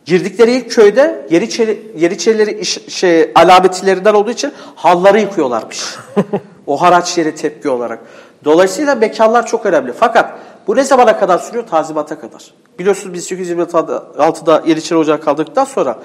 [0.05, 5.83] girdikleri ilk köyde Yeniçeri, Yeniçerileri iş, şey, alametlerinden olduğu için halları yıkıyorlarmış.
[6.69, 7.99] o haraç yeri tepki olarak.
[8.45, 9.93] Dolayısıyla mekanlar çok önemli.
[9.93, 11.67] Fakat bu ne zamana kadar sürüyor?
[11.67, 12.53] Tazimata kadar.
[12.79, 15.99] Biliyorsunuz 1826'da Yeniçeri Ocağı kaldırdıktan sonra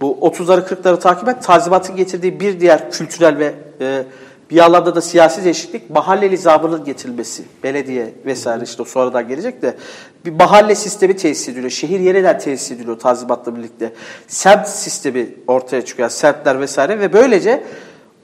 [0.00, 4.04] bu 30'ları 40'ları takip et tazimatın getirdiği bir diğer kültürel ve e,
[4.50, 7.44] bir anlamda da siyasi değişiklik mahalle nizamının getirilmesi.
[7.62, 9.76] Belediye vesaire işte sonradan gelecek de
[10.24, 11.70] bir mahalle sistemi tesis ediliyor.
[11.70, 13.92] Şehir yeniden tesis ediliyor tazimatla birlikte.
[14.28, 16.08] Semt sistemi ortaya çıkıyor.
[16.08, 17.64] Semtler vesaire ve böylece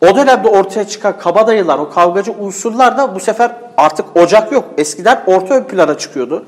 [0.01, 4.65] o dönemde ortaya çıkan kabadayılar, o kavgacı unsurlar da bu sefer artık ocak yok.
[4.79, 6.47] Eskiden orta ön plana çıkıyordu.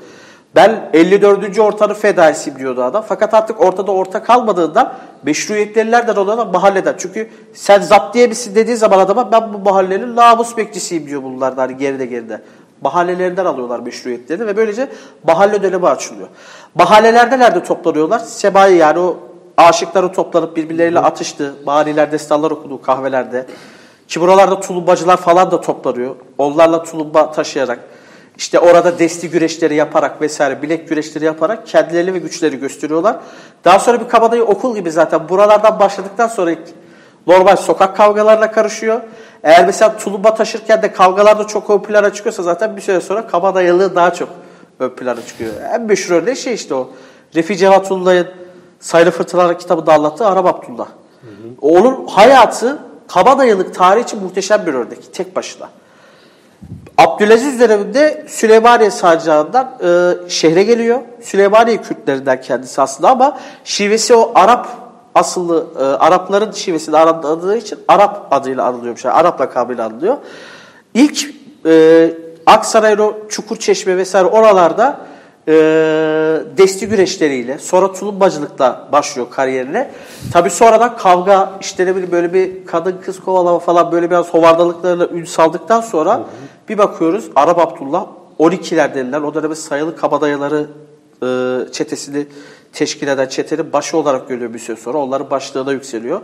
[0.55, 1.59] Ben 54.
[1.59, 3.05] ortanın fedaisiyim diyordu adam.
[3.07, 6.95] Fakat artık ortada orta kalmadığından meşruiyetliler de olan mahalleden.
[6.97, 11.77] Çünkü sen zaptiye misin dediği zaman adama ben bu mahallenin namus bekçisiyim diyor bunlar hani
[11.77, 12.41] geride geride.
[12.81, 14.87] Mahallelerinden alıyorlar meşruiyetlerini ve böylece
[15.23, 16.27] mahalle dönemi açılıyor.
[16.75, 18.19] Mahallelerde nerede toplanıyorlar?
[18.19, 19.17] Sebai yani o
[19.59, 21.55] aşıkları toplanıp birbirleriyle atıştı.
[21.65, 23.45] Maniler, destanlar okuduğu kahvelerde.
[24.07, 26.15] Ki buralarda tulumbacılar falan da toplanıyor.
[26.37, 27.79] Onlarla tulumba taşıyarak
[28.39, 33.15] işte orada desti güreşleri yaparak vesaire bilek güreşleri yaparak kendilerini ve güçleri gösteriyorlar.
[33.65, 36.55] Daha sonra bir kabadayı okul gibi zaten buralardan başladıktan sonra
[37.27, 39.01] normal sokak kavgalarına karışıyor.
[39.43, 43.95] Eğer mesela tulumba taşırken de kavgalarda çok ön plana çıkıyorsa zaten bir süre sonra kabadayılığı
[43.95, 44.29] daha çok
[44.79, 45.53] ön plana çıkıyor.
[45.73, 46.89] En meşhur örneği şey işte o.
[47.35, 48.27] Refi Cevatullah'ın
[48.79, 50.87] Sayılı Fırtınalar kitabında anlattığı Arap Abdullah.
[51.21, 51.49] Hı hı.
[51.61, 55.69] Onun hayatı kabadayılık tarihi için muhteşem bir örnek tek başına.
[56.97, 60.99] Abdülaziz döneminde Süleymaniye sacağından e, şehre geliyor.
[61.21, 64.67] Süleymaniye Kürtlerinden kendisi aslında ama şivesi o Arap
[65.15, 69.05] asıllı e, Arapların şivesiyle arandığı için Arap adıyla anılıyormuş.
[69.05, 70.17] Yani Arap lakabıyla anılıyor.
[70.93, 71.29] İlk
[71.65, 72.13] e,
[72.45, 74.97] Aksaray'ın Çukur Çeşme vesaire oralarda
[75.47, 75.53] e,
[76.57, 79.91] desti güreşleriyle sonra tulumbacılıkla başlıyor kariyerine.
[80.33, 85.07] Tabi sonradan kavga işte ne bileyim böyle bir kadın kız kovalama falan böyle biraz hovardalıklarıyla
[85.07, 86.23] ün saldıktan sonra hı hı.
[86.69, 88.05] bir bakıyoruz Arap Abdullah
[88.39, 90.67] 12'ler denilen o dönemin sayılı kabadayıları
[91.23, 92.25] e, çetesini
[92.73, 94.97] teşkil eden çetenin başı olarak görüyor bir süre sonra.
[94.97, 96.21] Onların başlığına yükseliyor.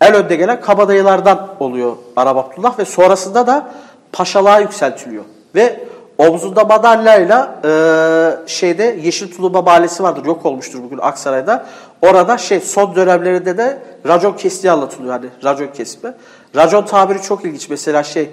[0.00, 3.74] El önde gelen kabadayılardan oluyor Arap Abdullah ve sonrasında da
[4.12, 5.24] paşalığa yükseltiliyor.
[5.54, 5.84] Ve
[6.18, 10.24] Omzunda madalyayla e, şeyde Yeşil Tulumba Mahallesi vardır.
[10.24, 11.66] Yok olmuştur bugün Aksaray'da.
[12.02, 15.12] Orada şey son dönemlerinde de racon kestiği anlatılıyor.
[15.12, 16.14] Hani racon kesme.
[16.56, 17.68] Racon tabiri çok ilginç.
[17.70, 18.30] Mesela şey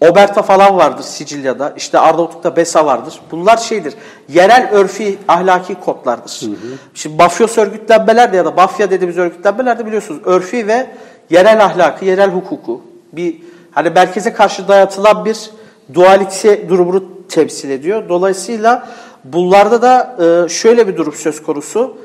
[0.00, 1.72] Oberta falan vardır Sicilya'da.
[1.76, 3.20] İşte Arnavutluk'ta Besa vardır.
[3.30, 3.94] Bunlar şeydir.
[4.28, 6.40] Yerel örfi ahlaki kodlardır.
[6.42, 6.56] Hı hı.
[6.94, 10.86] Şimdi mafyos örgütlenmelerde ya da mafya dediğimiz örgütlenmelerde biliyorsunuz örfi ve
[11.30, 12.80] yerel ahlakı, yerel hukuku
[13.12, 13.36] bir
[13.72, 15.50] hani merkeze karşı dayatılan bir
[15.94, 18.08] dualite durumunu temsil ediyor.
[18.08, 18.88] Dolayısıyla
[19.24, 21.96] bunlarda da e, şöyle bir durum söz konusu.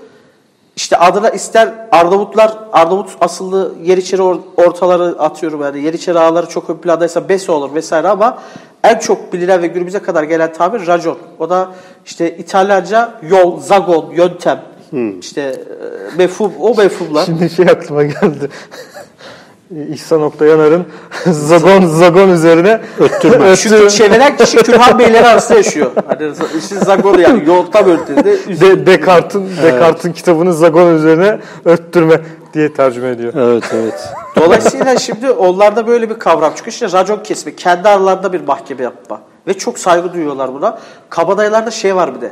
[0.75, 4.21] İşte adına ister Arnavutlar, Arnavut asıllı Yeniçeri
[4.57, 8.39] ortaları atıyorum yani Yeniçeri ağları çok ön plandaysa Bese olur vesaire ama
[8.83, 11.17] en çok bilinen ve günümüze kadar gelen tabir racon.
[11.39, 11.71] O da
[12.05, 15.19] işte İtalyanca yol, zagon, yöntem, hmm.
[15.19, 17.25] işte e, mefhum, o mefhumlar.
[17.25, 18.49] Şimdi şey aklıma geldi.
[19.75, 20.85] İhsan Oktayanar'ın
[21.25, 23.55] zagon zagon üzerine öttürme.
[23.55, 25.91] Çünkü çeviren kişi Külhan Beyleri arasında yaşıyor.
[26.07, 28.25] Hani işin zagonu yani yolta bölümünde.
[28.61, 29.73] De, Descartes'in evet.
[29.73, 32.21] Descartes'in kitabını zagon üzerine öttürme
[32.53, 33.33] diye tercüme ediyor.
[33.35, 34.09] Evet evet.
[34.35, 36.73] Dolayısıyla şimdi onlarda böyle bir kavram çıkıyor.
[36.73, 37.55] İşte racon kesme.
[37.55, 39.21] Kendi aralarında bir mahkeme yapma.
[39.47, 40.79] Ve çok saygı duyuyorlar buna.
[41.09, 42.31] Kabadayılarda şey var bir de.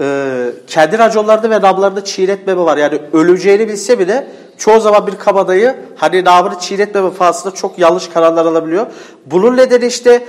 [0.00, 2.76] Ee, kendi raconlarda ve namlarında çiğnetmeme var.
[2.76, 4.26] Yani öleceğini bilse bile
[4.58, 8.86] çoğu zaman bir kabadayı hani namını çiğnetmeme fazlasında çok yanlış kararlar alabiliyor.
[9.26, 10.26] Bunun nedeni işte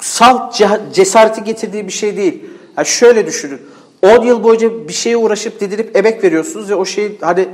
[0.00, 0.60] salt
[0.92, 2.44] cesareti getirdiği bir şey değil.
[2.76, 3.60] Yani şöyle düşünün.
[4.02, 7.48] 10 yıl boyunca bir şeye uğraşıp didinip emek veriyorsunuz ve o şeyi hani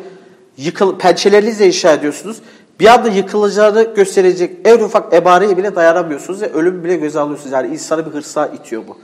[0.57, 2.37] yıkıl, pençelerinizle inşa ediyorsunuz.
[2.81, 7.53] Bir anda yıkılacağını gösterecek en ufak ebareye bile dayanamıyorsunuz ve ölüm bile göze alıyorsunuz.
[7.53, 8.97] Yani insanı bir hırsa itiyor bu.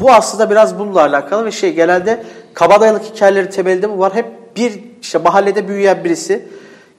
[0.00, 4.14] Bu aslında biraz bununla alakalı ve şey genelde kabadayılık hikayeleri temelinde bu var.
[4.14, 6.48] Hep bir işte mahallede büyüyen birisi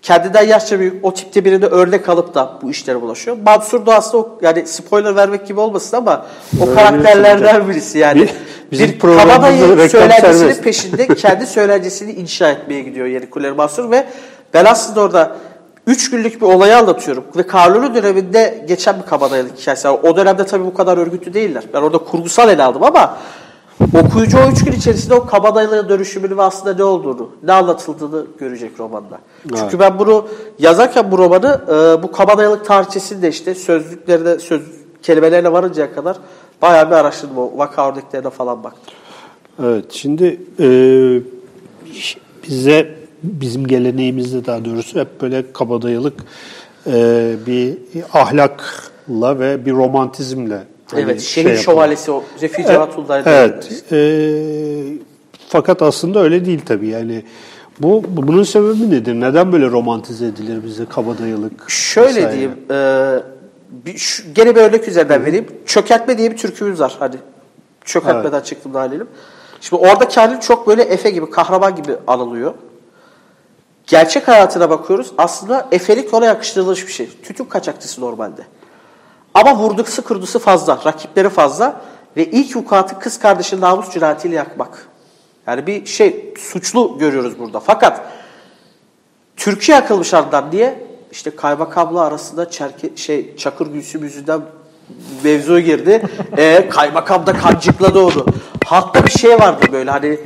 [0.02, 3.38] kendinden yaşça büyük o tipte birine örnek alıp da bu işlere bulaşıyor.
[3.46, 6.26] Mansur da aslında o, yani spoiler vermek gibi olmasın ama
[6.62, 8.30] o Öyle karakterlerden birisi yani.
[8.72, 14.08] Bir, bir kabadayı söylencisinin peşinde kendi söylencesini inşa etmeye gidiyor Yeni Kuleri Mansur ve
[14.54, 15.36] ben aslında orada
[15.92, 17.24] Üç günlük bir olayı anlatıyorum.
[17.38, 19.90] Ve Carlo'nun döneminde geçen bir kabadayılık hikayesi.
[19.90, 20.00] var.
[20.04, 21.64] O dönemde tabii bu kadar örgütlü değiller.
[21.74, 23.18] Ben orada kurgusal ele aldım ama
[24.06, 28.72] okuyucu o üç gün içerisinde o kabadayılığın dönüşümünü ve aslında ne olduğunu, ne anlatıldığını görecek
[28.80, 29.20] romanda.
[29.56, 30.28] Çünkü ben bunu
[30.60, 34.62] yazarken bu romanı e, bu kabadayılık tarihçesini de işte sözlüklerine, söz,
[35.04, 36.18] kelimelerine varıncaya kadar
[36.62, 37.38] bayağı bir araştırdım.
[37.38, 38.94] O vaka örneklerine falan baktım.
[39.64, 40.68] Evet, şimdi e,
[42.48, 46.14] bize bizim geleneğimizde daha doğrusu hep böyle kabadayılık
[46.88, 47.78] e, bir
[48.14, 50.60] ahlakla ve bir romantizmle
[50.92, 51.66] hani Evet, şey şehir yapılır.
[51.66, 52.24] şövalyesi o.
[52.42, 53.84] Refi Cevatullah Evet.
[53.92, 53.98] e,
[55.48, 56.88] fakat aslında öyle değil tabii.
[56.88, 57.24] Yani
[57.80, 59.14] bu bu- bunun sebebi nedir?
[59.14, 61.70] Neden böyle romantize edilir bize kabadayılık?
[61.70, 62.32] Şöyle vesaire?
[62.32, 62.76] diyeyim, e,
[63.86, 65.46] bir, şu, gene bir örnek üzerinden vereyim.
[65.66, 66.96] Çökertme diye bir türkümüz var.
[67.00, 67.18] Hadi
[67.86, 69.08] çökertmeden çıktım da halelim.
[69.62, 72.54] Şimdi orada kendini çok böyle Efe gibi, kahraman gibi anılıyor.
[73.88, 75.12] Gerçek hayatına bakıyoruz.
[75.18, 77.10] Aslında Efe'lik ona yakıştırılmış bir şey.
[77.24, 78.42] Tütün kaçakçısı normalde.
[79.34, 81.82] Ama vurdusu kırdısı fazla, rakipleri fazla
[82.18, 84.88] ve ilk vukuatı kız kardeşinin namus cinayetiyle yakmak.
[85.48, 87.60] Yani bir şey suçlu görüyoruz burada.
[87.60, 88.02] Fakat
[89.38, 94.42] Türkiye yakılmış ardından diye işte kaymakamla arasında çerke, şey Çakır Gülsüm yüzünden
[95.24, 96.02] mevzu girdi.
[96.38, 98.26] e, kaymakam da kancıkladı onu.
[98.66, 100.20] Halkta bir şey vardı böyle hani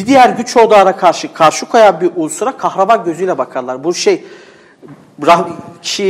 [0.00, 3.84] bir diğer güç odağına karşı karşı koyan bir unsura kahraman gözüyle bakarlar.
[3.84, 4.24] Bu şey
[5.26, 5.48] rah,
[5.82, 6.02] ki,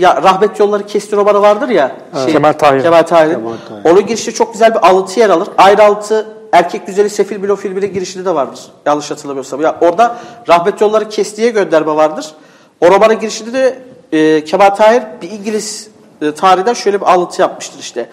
[0.00, 1.96] ya, rahmet yolları kesti romanı vardır ya.
[2.24, 2.82] Şey, Kemal Tahir.
[2.82, 3.34] Kemal Tahir'in.
[3.34, 3.92] Kemal Tahir.
[3.92, 5.48] Onun girişte çok güzel bir alıntı yer alır.
[5.58, 8.60] Alıntı Erkek Güzeli Sefil Bilo filminin girişinde de vardır.
[8.86, 9.60] Yanlış hatırlamıyorsam.
[9.60, 10.18] Ya orada
[10.48, 12.34] rahmet yolları kestiye gönderme vardır.
[12.80, 13.78] O romanın girişinde de
[14.12, 15.88] e, Kemal Tahir bir İngiliz
[16.22, 18.08] e, tarihten şöyle bir alıntı yapmıştır işte.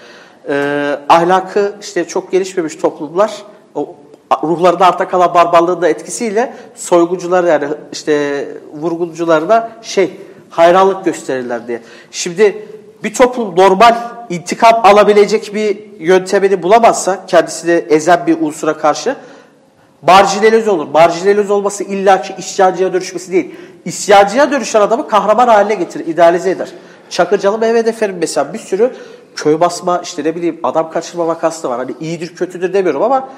[0.50, 3.44] E, ahlakı işte çok gelişmemiş toplumlar
[4.42, 10.12] o ruhlarında arta kalan barbarlığın da etkisiyle soygucular yani işte vurguncularına şey
[10.50, 11.82] hayranlık gösterirler diye.
[12.12, 12.68] Şimdi
[13.04, 13.96] bir toplum normal
[14.30, 19.16] intikam alabilecek bir yöntemini bulamazsa kendisini ezen bir unsura karşı
[20.02, 20.88] marjinalize olur.
[20.88, 23.56] Marjinalize olması illaki isyancıya dönüşmesi değil.
[23.86, 26.70] İsyancıya dönüşen adamı kahraman haline getirir, idealize eder.
[27.10, 28.92] Çakırcalı Mehmet Efe'nin mesela bir sürü
[29.36, 31.78] köy basma, işte ne bileyim adam kaçırma vakası da var.
[31.78, 33.30] Hani iyidir kötüdür demiyorum ama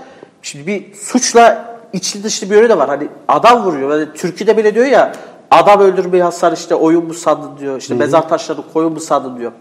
[0.42, 2.90] şimdi bir suçla içli dışlı bir yönü de var.
[2.90, 3.90] Hani adam vuruyor.
[3.90, 5.12] Hani Türkiye'de bile diyor ya
[5.52, 7.78] adam öldürmeyi hasar işte oyun mu sandın diyor.
[7.78, 9.52] İşte mezar taşlarını koyun mu sandın diyor.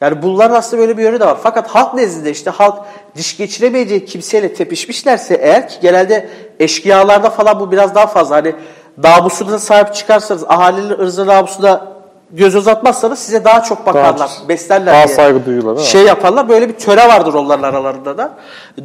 [0.00, 1.38] Yani bunların aslında böyle bir yönü de var.
[1.42, 2.78] Fakat halk nezdinde işte halk
[3.16, 6.28] diş geçiremeyeceği kimseyle tepişmişlerse eğer ki genelde
[6.60, 8.36] eşkıyalarda falan bu biraz daha fazla.
[8.36, 8.54] Hani
[8.98, 11.92] namusuna sahip çıkarsanız, ahalinin ırzı namusuna
[12.32, 15.16] göz uzatmazsanız size daha çok bakarlar, Daha- beslerler daha diye.
[15.16, 15.90] saygı duyuyorlar, değil mi?
[15.90, 18.30] Şey yaparlar, böyle bir töre vardır onların aralarında da.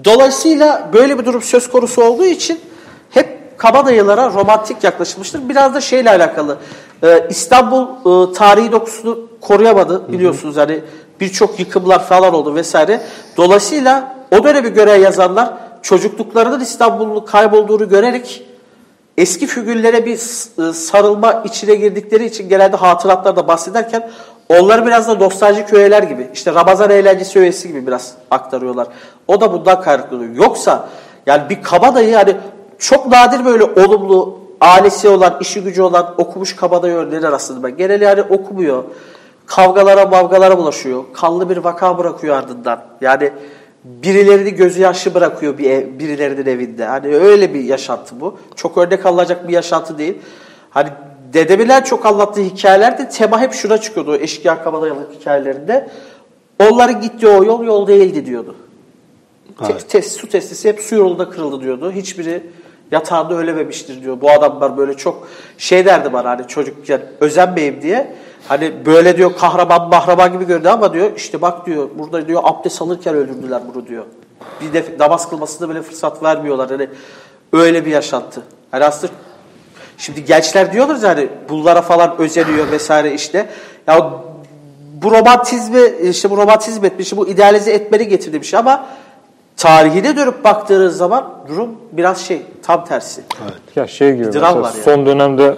[0.05, 2.59] Dolayısıyla böyle bir durum söz konusu olduğu için
[3.09, 5.49] hep kabadayılara romantik yaklaşılmıştır.
[5.49, 6.57] Biraz da şeyle alakalı.
[7.03, 10.57] Ee, İstanbul e, tarihi dokusunu koruyamadı biliyorsunuz.
[10.57, 10.79] Hani
[11.19, 13.01] birçok yıkımlar falan oldu vesaire.
[13.37, 15.49] Dolayısıyla o dönemi göre yazanlar
[15.81, 18.43] çocukluklarının İstanbul'un kaybolduğunu görerek
[19.17, 24.09] eski figürlere bir e, sarılma içine girdikleri için genelde hatıratlarda bahsederken
[24.49, 28.87] onları biraz da nostaljik öğeler gibi işte Ramazan eğlencesi öğesi gibi biraz aktarıyorlar.
[29.27, 30.35] O da bundan kaynaklanıyor.
[30.35, 30.89] Yoksa
[31.25, 32.35] yani bir kabadayı yani
[32.79, 37.77] çok nadir böyle olumlu ailesi olan, işi gücü olan okumuş kabadayı örneği aslında ben.
[37.77, 38.83] Geneli yani okumuyor.
[39.45, 41.03] Kavgalara mavgalara bulaşıyor.
[41.13, 42.79] Kanlı bir vaka bırakıyor ardından.
[43.01, 43.31] Yani
[44.03, 46.85] birilerini gözü yaşlı bırakıyor bir ev, birilerinin evinde.
[46.85, 48.39] Hani öyle bir yaşantı bu.
[48.55, 50.17] Çok örnek alınacak bir yaşantı değil.
[50.69, 50.89] Hani
[51.33, 55.89] dedemin çok anlattığı hikayelerde tema hep şuna çıkıyordu o eşkıya kabadayılık hikayelerinde.
[56.59, 58.55] Onların gittiği o yol yol değildi diyordu.
[59.59, 59.89] Te- Evet.
[59.89, 61.91] test, su testisi hep su yolunda kırıldı diyordu.
[61.91, 62.43] Hiçbiri
[62.91, 64.21] yatağında ölememiştir diyor.
[64.21, 68.13] Bu adamlar böyle çok şey derdi bana hani çocukken özenmeyeyim diye.
[68.47, 72.81] Hani böyle diyor kahraman mahraman gibi gördü ama diyor işte bak diyor burada diyor abdest
[72.81, 74.05] alırken öldürdüler bunu diyor.
[74.61, 76.69] Bir de namaz kılmasına bile fırsat vermiyorlar.
[76.69, 76.89] Hani
[77.53, 78.41] öyle bir yaşantı.
[78.71, 79.13] Hani aslında
[79.97, 83.49] Şimdi gençler diyorlar ya hani bunlara falan özeniyor vesaire işte.
[83.87, 84.11] Ya
[84.93, 88.85] bu romantizmi işte bu romantizm etmiş, bu idealize etmeni getirdiği bir şey ama
[89.57, 93.21] tarihine dönüp baktığınız zaman durum biraz şey tam tersi.
[93.75, 94.83] Ya şey gibi dram var yani.
[94.83, 95.55] son dönemde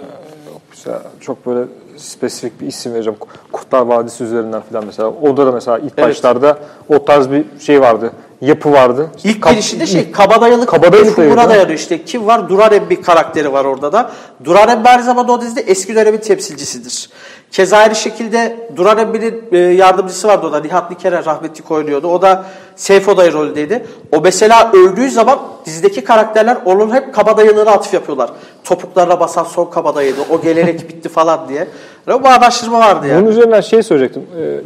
[1.20, 1.60] çok böyle
[2.02, 3.18] spesifik bir isim vereceğim.
[3.52, 5.12] Kurtlar Vadisi üzerinden falan mesela.
[5.22, 6.08] Orada da mesela ilk Evet.
[6.08, 6.58] başlarda
[6.88, 8.12] o tarz bir şey vardı.
[8.40, 9.10] yapı vardı.
[9.24, 11.78] İlk Kap- girişinde şey kabadayılık, Kabadayılık mefhumuna dayanıyor.
[11.78, 12.48] İşte kim var?
[12.48, 14.10] Durarem bir karakteri var orada da.
[14.44, 17.10] Durarem aynı zamanda o dizide eski dönemin temsilcisidir.
[17.50, 20.60] Keza aynı şekilde Durarem'in e, yardımcısı vardı o da.
[20.60, 22.08] Nihat Niker'e rahmetli oynuyordu.
[22.08, 22.44] O da
[22.76, 23.86] Seyfo Dayı rolündeydi.
[24.12, 28.30] O mesela öldüğü zaman dizideki karakterler onun hep kabadayılığına atıf yapıyorlar.
[28.64, 30.20] Topuklarına basan son kabadayıydı.
[30.30, 31.68] O gelenek bitti falan diye.
[32.08, 33.22] Ve bu araştırma vardı yani.
[33.22, 34.22] Bunun üzerinden şey söyleyecektim.
[34.40, 34.60] Ee,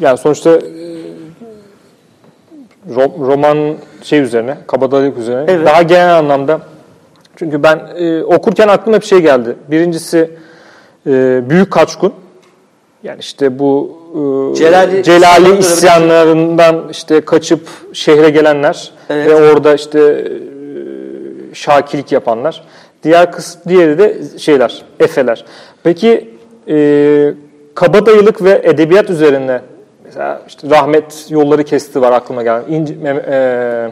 [0.00, 0.58] yani sonuçta e,
[2.94, 5.44] ro- roman şey üzerine, kabadayılık üzerine.
[5.52, 5.66] Evet.
[5.66, 6.60] Daha genel anlamda.
[7.36, 9.56] Çünkü ben e, okurken aklıma hep şey geldi.
[9.70, 10.30] Birincisi
[11.06, 12.12] e, Büyük Kaçkun.
[13.02, 14.18] Yani işte bu e,
[14.58, 19.28] Celali- Celali isyanlarından işte kaçıp şehre gelenler Evet.
[19.28, 22.64] ve orada işte e, şakilik yapanlar.
[23.04, 25.44] Diğer kısım diğeri de şeyler, efeler.
[25.82, 26.30] Peki
[26.68, 27.34] e,
[27.74, 29.60] kabadayılık ve edebiyat üzerine
[30.04, 32.62] mesela işte rahmet yolları kesti var aklıma gelen.
[32.68, 32.94] İnce,
[33.28, 33.90] e,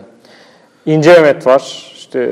[0.93, 1.93] İnce Mehmet var.
[1.95, 2.29] İşte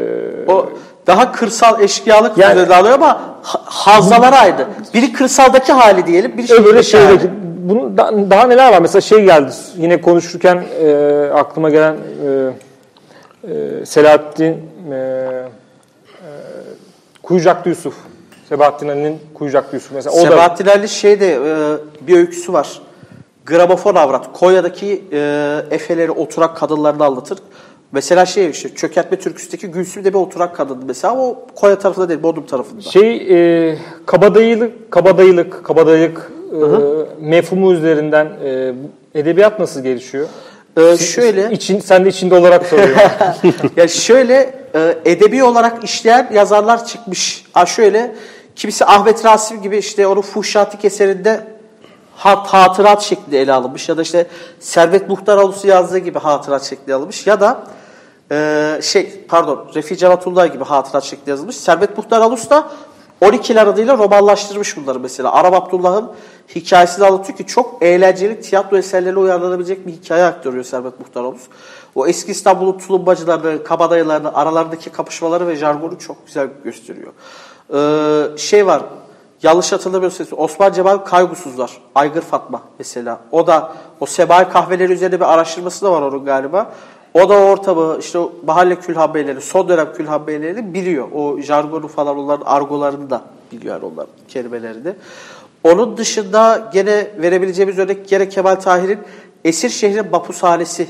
[0.48, 0.68] O
[1.06, 4.66] daha kırsal eşkıyalık Yani- alıyor ama ha- havzalar aynı.
[4.94, 7.08] Biri kırsaldaki hali diyelim, biri öyle şehirdeki hali.
[7.20, 7.30] şeydeki
[7.68, 8.80] bunun da- daha neler var?
[8.82, 10.94] Mesela şey geldi yine konuşurken e,
[11.34, 14.52] aklıma gelen e, e, Selahattin
[14.92, 16.28] e, e,
[17.22, 17.94] Kuyucaklı Yusuf.
[18.54, 20.16] Sebahattin Ali'nin Kuyucaklı Yusuf mesela.
[20.16, 22.82] O da Sebahattin Ali şeyde e, bir öyküsü var.
[23.46, 24.32] Gramofon avrat.
[24.32, 27.38] Konya'daki e, efeleri oturak kadınlarını anlatır.
[27.92, 31.16] Mesela şey işte çökertme türküsündeki Gülsüm de bir oturak kadındı mesela.
[31.16, 32.80] O Konya tarafında değil, Bodrum tarafında.
[32.80, 33.16] şey
[33.70, 36.58] e, kabadayılık, kabadayılık, kabadayılık e,
[37.20, 38.72] mefhumu üzerinden e,
[39.14, 40.28] edebiyat nasıl gelişiyor?
[40.78, 42.96] Ee, şöyle, İçin, sen de içinde olarak soruyorum.
[43.76, 47.44] ya şöyle e, edebi olarak işleyen yazarlar çıkmış.
[47.52, 48.14] Ha şöyle,
[48.56, 51.46] kimisi Ahmet Rasim gibi işte onun Fuhşatik eserinde
[52.16, 54.26] hat, hatırat şeklinde ele alınmış ya da işte
[54.60, 57.62] Servet Muhtaroğlu yazdığı gibi hatırat şeklinde alınmış ya da
[58.32, 61.56] e, şey pardon Refi Cevatullah gibi hatırat şeklinde yazılmış.
[61.56, 62.70] Servet Muhtaroğlu da
[63.20, 65.32] 12 adıyla romanlaştırmış bunları mesela.
[65.32, 66.12] Arap Abdullah'ın
[66.54, 71.36] hikayesini anlatıyor ki çok eğlenceli tiyatro eserlerine uyarlanabilecek bir hikaye aktarıyor Servet Muhtaroğlu.
[71.94, 77.12] O eski İstanbul'un tulumbacılarını, kabadayılarını, aralarındaki kapışmaları ve jargonu çok güzel gösteriyor.
[77.74, 78.82] Ee, şey var,
[79.42, 83.20] yanlış hatırlamıyorsam Osman Cemal Kaygusuzlar, Aygır Fatma mesela.
[83.32, 86.72] O da o Sebahi kahveleri üzerine bir araştırması da var onun galiba.
[87.14, 91.08] O da o ortamı, işte o mahalle külhanbeyleri, son dönem külhanbeylerini biliyor.
[91.14, 94.94] O jargonu falan onların argolarını da biliyor yani onların kelimelerini.
[95.64, 98.98] Onun dışında gene verebileceğimiz örnek gene Kemal Tahir'in
[99.44, 100.88] Esir Şehri Mapushanesi.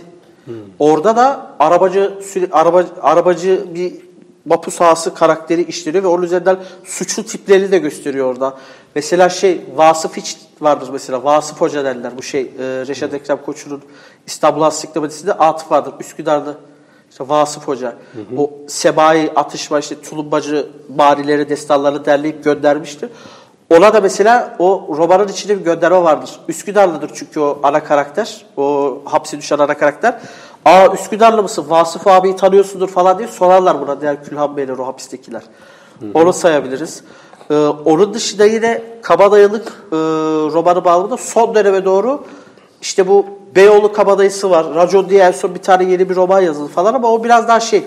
[0.78, 2.18] Orada da arabacı
[2.52, 4.03] araba, arabacı bir
[4.44, 8.54] mapu sahası karakteri işleniyor ve onun üzerinden suçlu tiplerini de gösteriyor orada.
[8.94, 11.24] Mesela şey Vasıf hiç vardır mesela.
[11.24, 12.16] Vasıf Hoca derler.
[12.16, 12.46] Bu şey e,
[12.86, 13.82] Reşat Ekrem Koçu'nun
[14.26, 15.94] İstanbul Ansiklopedisi'nde Atıf vardır.
[16.00, 16.54] Üsküdar'da
[17.10, 17.94] işte Vasıf Hoca.
[18.36, 23.10] O sebai atışma işte tulumbacı barileri, destanlarını derleyip göndermiştir.
[23.70, 26.30] Ona da mesela o romanın içinde bir gönderme vardır.
[26.48, 28.46] Üsküdarlıdır çünkü o ana karakter.
[28.56, 30.20] O hapse düşen ana karakter.
[30.64, 31.64] Aa Üsküdarlı mısın?
[31.68, 35.42] Vasıf abiyi tanıyorsundur falan diye sorarlar buna diğer Külhan Beyler o hapistekiler.
[36.14, 37.04] Onu sayabiliriz.
[37.50, 39.96] Ee, onun dışında yine Kabadayılık e,
[40.52, 42.24] romanı bağlamında son döneme doğru
[42.80, 44.74] işte bu Beyoğlu Kabadayısı var.
[44.74, 47.60] Racon diye en son bir tane yeni bir roman yazıldı falan ama o biraz daha
[47.60, 47.84] şey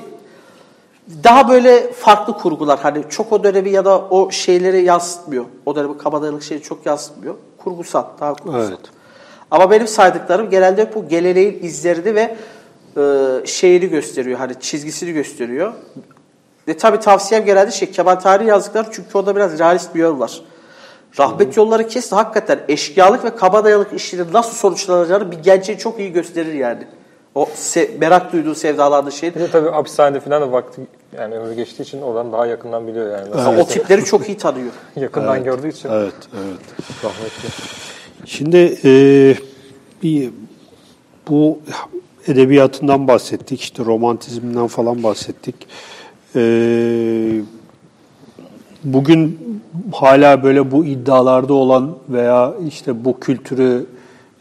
[1.24, 2.80] daha böyle farklı kurgular.
[2.80, 5.46] Hani çok o dönemi ya da o şeyleri yansıtmıyor.
[5.66, 7.36] O dönemi kabadayılık şeyi çok yansıtmıyor.
[7.58, 8.68] Kurgusal, daha kurgusal.
[8.68, 8.80] Evet.
[9.52, 12.36] Ama benim saydıklarım genelde bu geleneğin izlerini ve
[12.98, 14.40] e, şeyini gösteriyor.
[14.40, 15.74] Hani çizgisini gösteriyor.
[16.68, 20.42] Ve tabii tavsiyem genelde şey Kemal Tahir yazdıkları çünkü orada biraz realist bir yol var.
[21.20, 26.54] Rahmet yolları kesti hakikaten eşkıyalık ve kabadayılık işinin nasıl sonuçlanacağını bir gence çok iyi gösterir
[26.54, 26.84] yani.
[27.36, 29.36] O se- merak duyduğu sevdalandığı şey.
[29.36, 30.82] Bir de tabii hapishanede falan da vakti
[31.18, 33.32] yani ömrü geçtiği için oradan daha yakından biliyor yani.
[33.32, 34.72] Nasıl O tipleri çok iyi tanıyor.
[34.96, 35.90] yakından gördüğü için.
[35.90, 36.60] Evet, evet.
[37.04, 37.50] Rahmetli.
[38.26, 38.92] Şimdi e,
[40.04, 40.30] bir
[41.30, 41.60] bu
[42.28, 45.56] edebiyatından bahsettik, işte romantizmden falan bahsettik.
[46.36, 47.42] E,
[48.84, 49.40] bugün
[49.92, 53.86] hala böyle bu iddialarda olan veya işte bu kültürü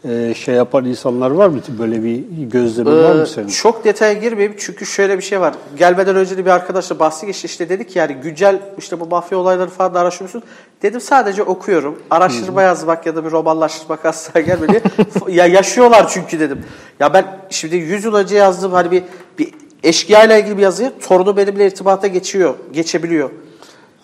[0.09, 1.59] e, şey yapan insanlar var mı?
[1.79, 3.47] Böyle bir gözlemin var Ee, mı senin?
[3.47, 5.53] çok detaya girmeyeyim çünkü şöyle bir şey var.
[5.77, 9.37] Gelmeden önce de bir arkadaşla bahsi geçti işte dedik ki yani güncel işte bu mafya
[9.37, 10.43] olayları falan da araştırıyorsun.
[10.81, 11.99] Dedim sadece okuyorum.
[12.09, 14.81] Araştırma yazmak ya da bir romanlaştırmak asla gelmedi.
[15.29, 16.59] ya yaşıyorlar çünkü dedim.
[16.99, 19.03] Ya ben şimdi 100 yıl önce yazdığım hani bir,
[19.39, 19.49] bir
[19.83, 23.29] eşkıya ile ilgili bir yazıyı torunu benimle irtibata geçiyor, geçebiliyor.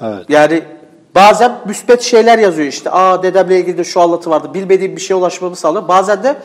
[0.01, 0.25] Evet.
[0.29, 0.63] Yani
[1.15, 2.91] bazen müspet şeyler yazıyor işte.
[2.91, 4.53] Aa dedemle ilgili de şu anlatı vardı.
[4.53, 5.87] Bilmediğim bir şeye ulaşmamı sağlıyor.
[5.87, 6.35] Bazen de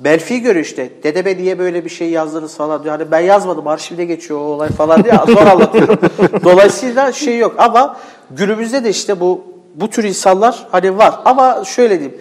[0.00, 0.90] Belfi görüyor işte.
[1.02, 2.98] Dedeme niye böyle bir şey yazdınız falan diyor.
[2.98, 5.98] Hani ben yazmadım arşivde geçiyor o olay falan diye zor anlatıyorum.
[6.44, 7.96] Dolayısıyla şey yok ama
[8.30, 11.14] günümüzde de işte bu bu tür insanlar hani var.
[11.24, 12.18] Ama şöyle diyeyim.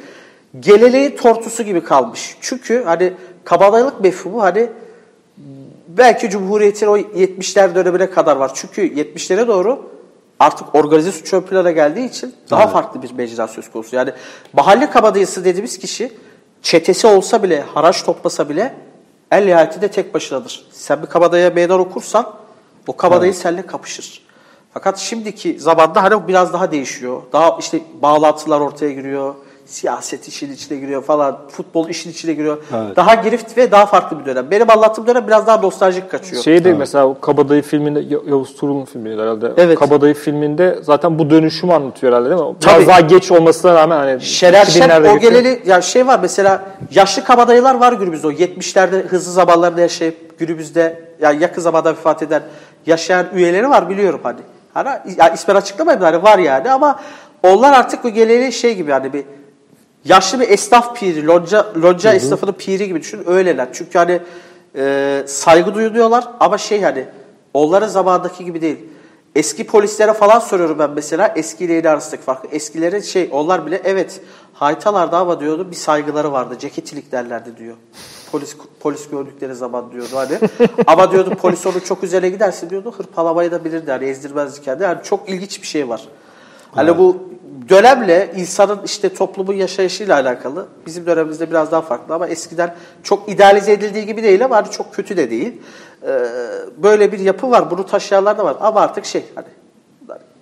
[0.60, 2.38] Geleneğin tortusu gibi kalmış.
[2.42, 4.70] Çünkü hani kabadayılık mefhumu hani
[5.88, 8.52] belki Cumhuriyet'in o 70'ler dönemine kadar var.
[8.56, 9.97] Çünkü 70'lere doğru
[10.40, 13.96] artık organize suç ön plana geldiği için daha farklı bir mecra söz konusu.
[13.96, 14.12] Yani
[14.54, 16.14] mahalle kabadayısı dediğimiz kişi
[16.62, 18.76] çetesi olsa bile, haraç toplasa bile
[19.32, 20.66] en nihayetinde tek başınadır.
[20.72, 22.34] Sen bir kabadaya meydan okursan
[22.88, 24.28] o kabadayı seninle kapışır.
[24.74, 27.22] Fakat şimdiki zamanda hani biraz daha değişiyor.
[27.34, 29.36] Daha işte bağlantılar ortaya giriyor.
[29.68, 31.38] Siyaset işin içine giriyor falan.
[31.50, 32.58] Futbol işin içine giriyor.
[32.76, 32.96] Evet.
[32.96, 34.52] Daha girift ve daha farklı bir dönem.
[34.52, 36.44] Benim anlattığım dönem biraz daha nostaljik kaçıyor.
[36.44, 39.52] Şey de mesela o Kabadayı filminde Ya- Yavuz Turul'un filmiydi herhalde.
[39.58, 39.80] Evet.
[39.80, 42.56] Kabadayı filminde zaten bu dönüşümü anlatıyor herhalde değil mi?
[42.62, 42.76] Tabii.
[42.76, 46.62] Biraz daha geç olmasına rağmen hani Şener Şen 2000'lerde o geleli ya şey var mesela
[46.92, 52.42] yaşlı kabadayılar var günümüzde o 70'lerde hızlı zamanlarda yaşayıp günümüzde ya yakın zamanda vefat eden
[52.86, 54.40] yaşayan üyeleri var biliyorum hani.
[54.74, 57.00] Hani ya ismen açıklamayayım hani var yani ama
[57.44, 59.26] onlar artık bu geleli şey gibi hani bir
[60.08, 63.68] yaşlı bir esnaf piri, lonca, lonca esnafının piri gibi düşün öyleler.
[63.74, 64.20] Çünkü hani
[64.76, 67.06] e, saygı duyuluyorlar ama şey hani
[67.54, 68.78] onların zamandaki gibi değil.
[69.36, 72.48] Eski polislere falan soruyorum ben mesela eskiyle yeni arasındaki farkı.
[72.48, 74.22] Eskilerin şey onlar bile evet
[74.54, 76.56] haytalarda ama diyordu bir saygıları vardı.
[76.60, 77.76] Ceketilik derlerdi diyor.
[78.32, 80.40] Polis polis gördükleri zaman diyordu hani.
[80.88, 84.84] ama diyordu polis onun çok üzerine giderse diyordu hırpalamayı da bilirdi hani ezdirmezdi kendini.
[84.84, 86.08] Yani çok ilginç bir şey var.
[86.76, 87.18] Hani bu
[87.70, 90.68] dönemle insanın işte toplumun yaşayışıyla alakalı.
[90.86, 94.94] Bizim dönemimizde biraz daha farklı ama eskiden çok idealize edildiği gibi değil ama hani çok
[94.94, 95.62] kötü de değil.
[96.04, 96.20] Ee,
[96.78, 97.72] böyle bir yapı var.
[97.72, 98.58] Bunu taşıyanlar da var.
[98.60, 99.48] Ama artık şey hani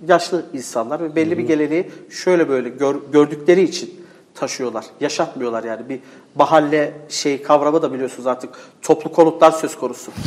[0.08, 4.05] yaşlı insanlar ve belli bir geleneği şöyle böyle gör- gördükleri için
[4.36, 4.86] taşıyorlar.
[5.00, 5.90] Yaşatmıyorlar yani.
[5.90, 6.00] Bir
[6.36, 8.50] mahalle şey kavramı da biliyorsunuz artık
[8.82, 10.12] toplu konutlar söz konusu.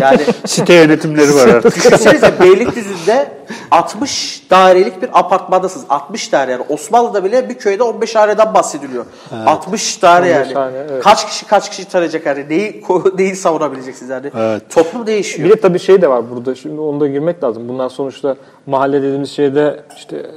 [0.00, 1.76] Yani Site yönetimleri var artık.
[1.76, 3.30] Düşünsenize Beylikdüzü'nde
[3.70, 5.86] 60 dairelik bir apartmandasınız.
[5.88, 6.64] 60 daire yani.
[6.68, 9.04] Osmanlı'da bile bir köyde 15 daireden bahsediliyor.
[9.46, 10.54] 60 daire 15 yani.
[10.54, 11.02] hane, evet.
[11.02, 12.48] Kaç kişi kaç kişi tanıyacak yani.
[12.48, 12.84] Neyi,
[13.18, 14.30] neyi savunabileceksiniz yani.
[14.38, 14.62] Evet.
[14.70, 15.48] Toplum değişiyor.
[15.48, 16.54] Bir de tabii şey de var burada.
[16.54, 17.68] Şimdi onu da girmek lazım.
[17.68, 18.36] Bunlar sonuçta
[18.66, 20.30] mahalle dediğimiz şeyde işte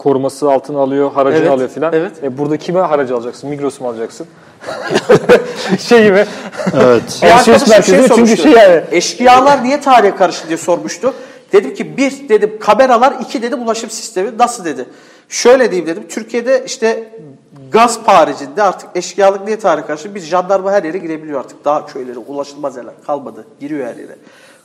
[0.00, 1.92] koruması altına alıyor, haracını Evet, alıyor filan.
[1.92, 2.12] evet.
[2.24, 3.50] E burada kime haracı alacaksın?
[3.50, 4.26] Migros mu alacaksın?
[5.78, 6.26] şey gibi.
[6.74, 7.18] evet.
[7.22, 8.42] Bir arkadaşım şey merkezi çünkü sormuştu.
[8.42, 8.82] şey yani.
[8.90, 11.14] Eşkıyalar niye tarihe karıştı diye sormuştu.
[11.52, 14.38] Dedim ki bir dedim kameralar, iki dedim ulaşım sistemi.
[14.38, 14.84] Nasıl dedi?
[15.28, 16.04] Şöyle diyeyim dedim.
[16.08, 17.10] Türkiye'de işte
[17.72, 20.14] gaz haricinde artık eşkıyalık niye tarihe karşı?
[20.14, 21.64] Biz jandarma her yere girebiliyor artık.
[21.64, 23.46] Daha köylere ulaşılmaz yerler kalmadı.
[23.60, 24.16] Giriyor her yere.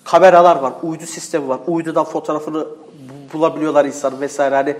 [0.03, 1.59] Kameralar var, uydu sistemi var.
[1.67, 4.55] Uydudan fotoğrafını bu- bulabiliyorlar insan vesaire.
[4.55, 4.75] Hani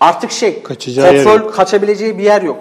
[0.00, 2.58] artık şey, Kaçacağı yer kontrol kaçabileceği bir yer yok.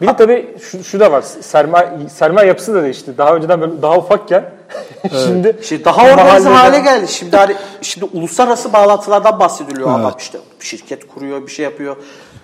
[0.00, 1.22] Bir de tabii şu, şu da var.
[1.22, 3.18] Sermaye, sermaye yapısı da değişti.
[3.18, 4.50] Daha önceden böyle daha ufakken
[5.26, 7.08] şimdi Şimdi daha organize hale geldi.
[7.08, 11.96] Şimdi hani şimdi uluslararası bağlantılardan bahsediliyor adam işte şirket kuruyor, bir şey yapıyor.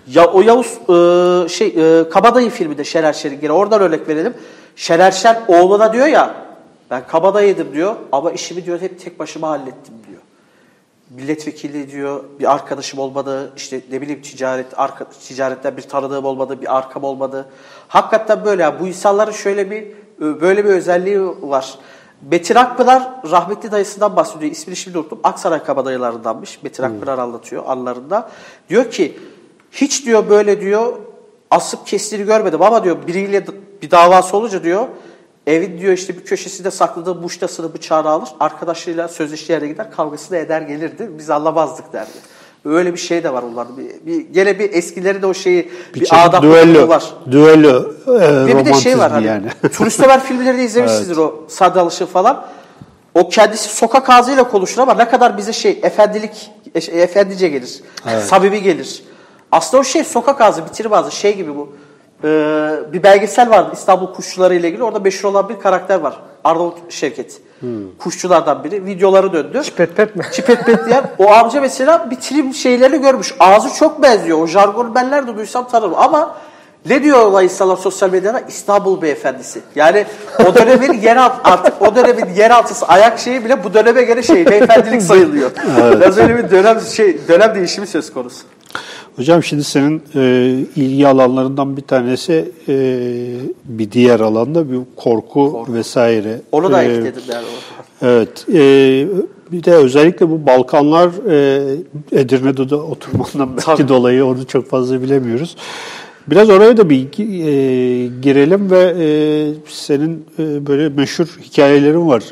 [0.06, 4.34] Ya o Yavuz e, şey e, Kabadayı filminde Şener Şen'in gene oradan örnek verelim.
[4.76, 6.34] Şener Şen oğluna diyor ya
[6.90, 10.15] ben kabadayıydım diyor ama işimi diyor hep tek başıma hallettim diyor.
[11.10, 16.76] Milletvekili diyor bir arkadaşım olmadı işte ne bileyim ticaret arka, ticaretten bir tanıdığım olmadı bir
[16.76, 17.48] arkam olmadı.
[17.88, 19.86] Hakikaten böyle yani bu insanların şöyle bir
[20.20, 21.78] böyle bir özelliği var.
[22.30, 24.52] Metin Akpınar rahmetli dayısından bahsediyor.
[24.52, 25.20] İsmini şimdi unuttum.
[25.24, 26.62] Aksaray kabadayılarındanmış.
[26.62, 28.30] Metin Akpınar anlatıyor anlarında.
[28.68, 29.18] Diyor ki
[29.72, 30.92] hiç diyor böyle diyor
[31.50, 33.46] asıp kestiğini görmedim ama diyor biriyle
[33.82, 34.86] bir davası olunca diyor
[35.46, 38.28] evin diyor işte bir köşesinde sakladığı muştasını bıçağını alır.
[38.40, 41.10] Arkadaşlarıyla sözleştiği yere gider kavgasını eder gelirdi.
[41.18, 42.18] Biz anlamazdık derdi.
[42.64, 43.76] Öyle bir şey de var onlarda.
[43.76, 47.04] Bir, bir, gene bir eskileri de o şeyi bir, Bir, adap düello, var.
[47.30, 49.46] düello e, Ve bir de şey var hani yani.
[49.72, 52.46] turist Ömer filmlerini izlemişsinizdir o Sade Alışık falan.
[53.14, 57.80] O kendisi sokak ağzıyla konuşur ama ne kadar bize şey efendilik e, şey, efendice gelir.
[58.26, 59.02] Samimi gelir.
[59.52, 61.72] Aslında o şey sokak ağzı bitirim ağzı şey gibi bu.
[62.24, 64.82] Ee, bir belgesel vardı İstanbul kuşçuları ile ilgili.
[64.82, 66.16] Orada meşhur olan bir karakter var.
[66.44, 67.40] Arnavut Şevket.
[67.98, 68.86] Kuşçulardan biri.
[68.86, 69.62] Videoları döndü.
[69.64, 70.22] Çipet pet mi?
[70.32, 73.34] Çipet pet diyen o amca mesela bitirim şeylerini görmüş.
[73.40, 74.38] Ağzı çok benziyor.
[74.38, 75.94] O jargonu ben nerede duysam tanırım.
[75.96, 76.36] Ama
[76.88, 78.40] ne diyorlar insanlar sosyal medyada?
[78.40, 79.60] İstanbul beyefendisi.
[79.74, 80.06] Yani
[80.38, 85.02] o dönemin yeralt artık o dönemin yeraltısı ayak şeyi bile bu döneme göre şey beyefendilik
[85.02, 85.50] sayılıyor.
[86.00, 88.42] Biraz öyle bir dönem şey dönem değişimi söz konusu.
[89.16, 93.00] Hocam şimdi senin e, ilgi alanlarından bir tanesi e,
[93.64, 96.40] bir diğer alanda bir korku, vesaire.
[96.52, 97.46] Onu da ekledim yani.
[98.02, 98.46] Evet.
[98.54, 99.06] e,
[99.52, 101.76] bir de özellikle bu Balkanlar e,
[102.12, 105.56] Edirne'de de oturmandan belki dolayı onu çok fazla bilemiyoruz.
[106.26, 109.06] Biraz oraya da bir e, girelim ve e,
[109.68, 112.22] senin e, böyle meşhur hikayelerin var.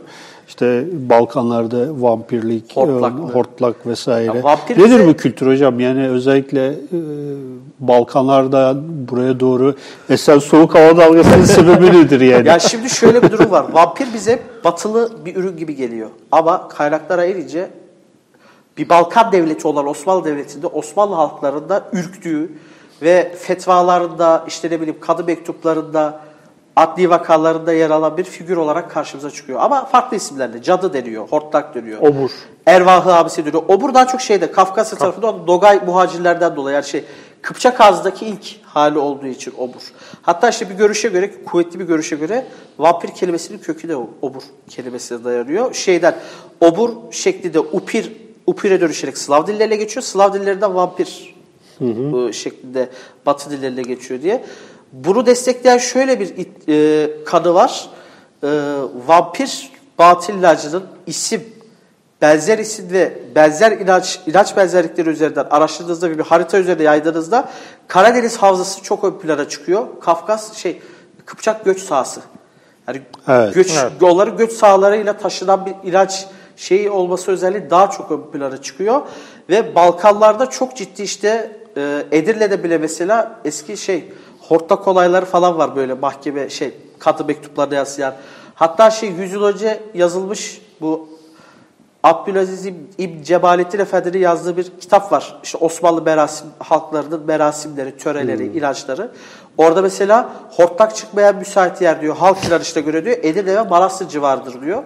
[0.55, 3.31] İşte Balkanlarda vampirlik, Hortlak mı?
[3.33, 4.37] hortlak vesaire.
[4.39, 5.81] Ya vampir Nedir bize- bu kültür hocam?
[5.81, 6.75] Yani özellikle e,
[7.81, 8.77] Balkanlarda
[9.11, 9.75] buraya doğru
[10.11, 12.49] esen soğuk hava dalgasının sebebi nedir yani?
[12.49, 13.67] Ya şimdi şöyle bir durum var.
[13.73, 16.09] Vampir bize batılı bir ürün gibi geliyor.
[16.33, 17.71] Ama kaynaklara erince
[18.79, 22.53] bir Balkan devleti olan Osmanlı Devleti'nde Osmanlı halklarında ürktüğü
[23.03, 26.21] ve fetvalarında işte ne bileyim kadı mektuplarında
[26.77, 29.61] adli vakalarında yer alan bir figür olarak karşımıza çıkıyor.
[29.61, 30.63] Ama farklı isimlerle.
[30.63, 32.01] Cadı deniyor, hortlak deniyor.
[32.01, 32.31] Obur.
[32.67, 33.63] Ervahı abisi deniyor.
[33.69, 37.05] Obur daha çok şeyde Kafkasya tarafında olan Dogay muhacirlerden dolayı yani şey
[37.43, 39.93] Kıpçak ağzındaki ilk hali olduğu için obur.
[40.23, 42.47] Hatta işte bir görüşe göre, kuvvetli bir görüşe göre
[42.79, 45.75] vampir kelimesinin kökü de obur kelimesine dayanıyor.
[45.75, 46.15] Şeyden
[46.61, 48.13] obur şekli de upir,
[48.47, 50.03] upire dönüşerek Slav dillerine geçiyor.
[50.03, 51.35] Slav dillerinden vampir
[51.81, 52.89] e, şeklinde
[53.27, 54.45] Batı dillerine geçiyor diye.
[54.95, 56.35] Bunu destekleyen şöyle bir
[56.69, 57.89] e, kanı var.
[58.43, 58.49] E,
[59.07, 61.45] vampir batıl ilacının isim,
[62.23, 67.49] benzer isim ve benzer ilaç, ilaç benzerlikleri üzerinden araştırdığınızda bir harita üzerinde yaydığınızda
[67.89, 69.87] Karadeniz havzası çok ön plana çıkıyor.
[70.01, 70.83] Kafkas şey
[71.27, 72.21] Kıpçak göç sahası.
[72.89, 73.55] Yani Evet.
[73.55, 73.93] göç Evet.
[74.01, 76.27] yolları göç sahalarıyla taşınan bir ilaç
[76.57, 79.01] şeyi olması özelliği daha çok ön plana çıkıyor
[79.51, 84.13] ve Balkanlarda çok ciddi işte e, Edirne'de bile mesela eski şey
[84.49, 88.15] hortlak olayları falan var böyle mahkeme şey katı mektuplarda yansıyan.
[88.55, 91.09] Hatta şey 100 yıl önce yazılmış bu
[92.03, 95.41] Abdülaziz İb- İbn Cebalettin Efendi'nin yazdığı bir kitap var.
[95.43, 99.11] İşte Osmanlı merasim halklarının merasimleri, töreleri, inançları.
[99.59, 102.17] Orada mesela hortlak çıkmayan müsait yer diyor.
[102.17, 103.17] Halk inanışına göre diyor.
[103.23, 104.83] Edirne ve Manastır civarıdır diyor.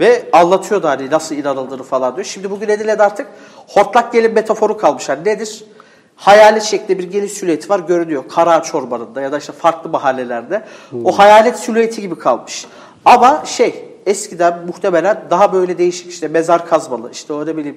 [0.00, 2.24] Ve anlatıyor da hani nasıl inanıldığını falan diyor.
[2.24, 3.26] Şimdi bugün Edirne'de artık
[3.68, 5.08] hortlak gelin metaforu kalmış.
[5.08, 5.64] Yani nedir?
[6.16, 8.24] Hayalet şeklinde bir gelin silüeti var görünüyor.
[8.28, 10.64] Karaağaç Ormanı'nda ya da işte farklı mahallelerde.
[11.04, 12.66] O hayalet silüeti gibi kalmış.
[13.04, 17.76] Ama şey eskiden muhtemelen daha böyle değişik işte mezar kazmalı işte o ne bileyim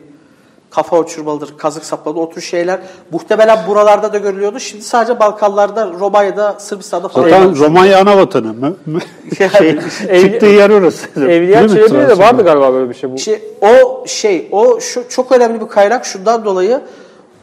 [0.72, 2.80] kafa uçurmalıdır, kazık saplalı o tür şeyler
[3.12, 4.60] muhtemelen buralarda da görülüyordu.
[4.60, 7.30] Şimdi sadece Balkanlarda, Romanya'da, Sırbistan'da falan.
[7.30, 8.76] Zaten Romanya ana vatanı.
[8.86, 9.00] Mü-
[9.58, 9.80] şey,
[10.22, 11.08] çıktığı yer orası.
[11.30, 11.68] Evliya?
[11.68, 13.12] Çelebi'de de vardı galiba böyle bir şey.
[13.12, 13.16] Bu.
[13.16, 16.82] İşte o şey, o şu çok önemli bir kaynak şundan dolayı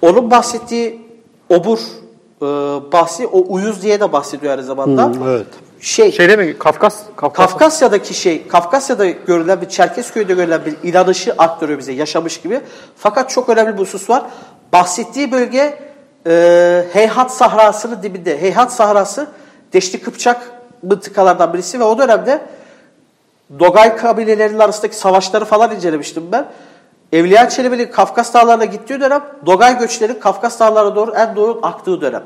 [0.03, 1.07] onun bahsettiği
[1.49, 1.78] obur
[2.42, 2.47] e,
[2.92, 5.05] bahsi o uyuz diye de bahsediyor aynı zamanda.
[5.05, 5.47] Hı, evet.
[5.80, 6.59] Şey, Şeyde mi?
[6.59, 7.03] Kafkas?
[7.16, 7.51] Kafkas.
[7.51, 12.61] Kafkasya'daki şey, Kafkasya'da görülen bir Çerkezköy'de görülen bir inanışı aktarıyor bize yaşamış gibi.
[12.97, 14.22] Fakat çok önemli bir husus var.
[14.72, 15.78] Bahsettiği bölge
[16.26, 18.40] e, Heyhat Sahrası'nın dibinde.
[18.40, 19.26] Heyhat Sahrası
[19.72, 20.51] Deşti Kıpçak
[20.82, 22.40] mıntıkalardan birisi ve o dönemde
[23.59, 26.47] Dogay kabilelerinin arasındaki savaşları falan incelemiştim ben.
[27.16, 32.24] Evliya Çelebi'nin Kafkas dağlarına gittiği dönem Dogay göçlerinin Kafkas dağlarına doğru en doğru aktığı dönem.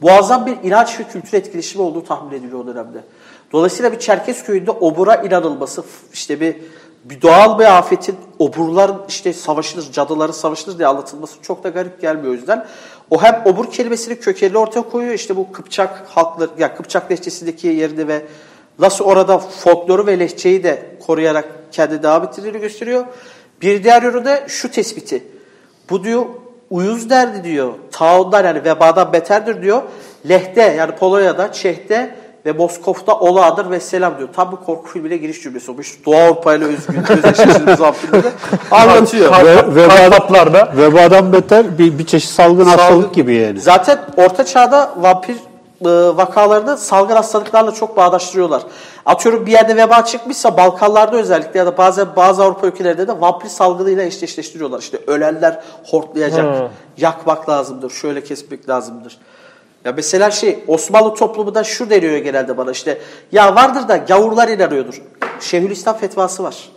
[0.00, 2.98] Muazzam bir inanç ve kültür etkileşimi olduğu tahmin ediliyor o dönemde.
[3.52, 6.56] Dolayısıyla bir Çerkez köyünde obura inanılması, işte bir,
[7.04, 12.30] bir doğal bir afetin oburların işte savaşılır, cadıların savaşılır diye anlatılması çok da garip gelmiyor
[12.30, 12.66] o yüzden.
[13.10, 18.08] O hem obur kelimesinin kökenini ortaya koyuyor işte bu Kıpçak halkları, ya Kıpçak lehçesindeki yerini
[18.08, 18.22] ve
[18.78, 23.04] nasıl orada folkloru ve lehçeyi de koruyarak kendi devam ettirdiğini gösteriyor.
[23.62, 25.24] Bir diğer yönü de şu tespiti.
[25.90, 26.26] Bu diyor
[26.70, 27.72] uyuz derdi diyor.
[27.92, 29.82] Taundan yani vebadan beterdir diyor.
[30.28, 32.14] Lehte yani Polonya'da, Çeh'te
[32.46, 34.28] ve Moskov'da olağadır ve selam diyor.
[34.36, 35.98] Tam bir korku filmine giriş cümlesi olmuş.
[36.06, 38.26] Doğu Avrupa ile özgün, özdeşleştiğimiz vampirleri
[38.70, 39.44] anlatıyor.
[39.44, 40.72] Ve, veba, Kaplarda.
[40.76, 43.60] vebadan beter bir, bir çeşit salgın Salgın- hastalık gibi yani.
[43.60, 45.36] Zaten Orta Çağ'da vampir
[46.16, 48.62] vakalarını salgın hastalıklarla çok bağdaştırıyorlar.
[49.06, 53.48] Atıyorum bir yerde veba çıkmışsa Balkanlarda özellikle ya da bazen bazı Avrupa ülkelerinde de vampir
[53.48, 54.78] salgınıyla eşleştiriyorlar.
[54.78, 56.68] İşte ölenler hortlayacak, Hmm.
[56.98, 59.18] yakmak lazımdır, şöyle kesmek lazımdır.
[59.84, 62.98] Ya mesela şey Osmanlı toplumunda şu deniyor genelde bana işte
[63.32, 65.02] ya vardır da gavurlar inanıyordur.
[65.40, 66.68] Şeyhülislam fetvası var.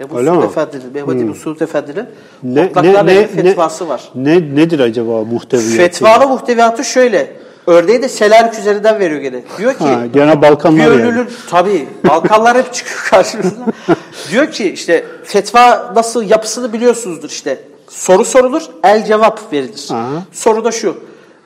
[0.00, 0.42] Ebu Öyle Suud?
[0.42, 2.06] Efendi'nin, Mehmet Ebu Suud Efendi'nin
[2.42, 4.02] Ne, ne, ne, fetvası ne, var.
[4.14, 5.76] Ne, nedir acaba muhteviyatı?
[5.76, 7.36] Fetvanın muhteviyatı şöyle.
[7.66, 9.42] Örneği de Selanik üzerinden veriyor gene.
[9.58, 11.24] Diyor ki Ha, gene Balkanlar bir yani.
[11.50, 13.50] tabii Balkanlar hep çıkıyor karşımıza.
[14.30, 17.58] diyor ki işte fetva nasıl yapısını biliyorsunuzdur işte.
[17.88, 19.88] Soru sorulur, el cevap verilir.
[19.92, 20.08] Aha.
[20.32, 20.96] Soru da şu.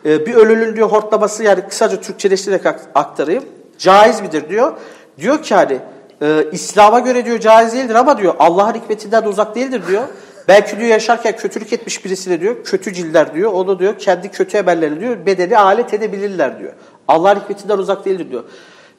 [0.04, 3.44] e, bir ölünün diyor hortlaması yani kısaca Türkçeleştirerek ak- aktarayım.
[3.78, 4.72] Caiz midir diyor.
[5.18, 5.78] Diyor ki hani
[6.22, 10.02] e, İslam'a göre diyor caiz değildir ama diyor Allah'ın hikmetinden de uzak değildir diyor.
[10.48, 13.52] Belki diyor yaşarken kötülük etmiş birisine diyor kötü ciller diyor.
[13.52, 16.72] O da diyor kendi kötü emelleri diyor bedeni alet edebilirler diyor.
[17.08, 18.44] Allah'ın hikmetinden uzak değildir diyor.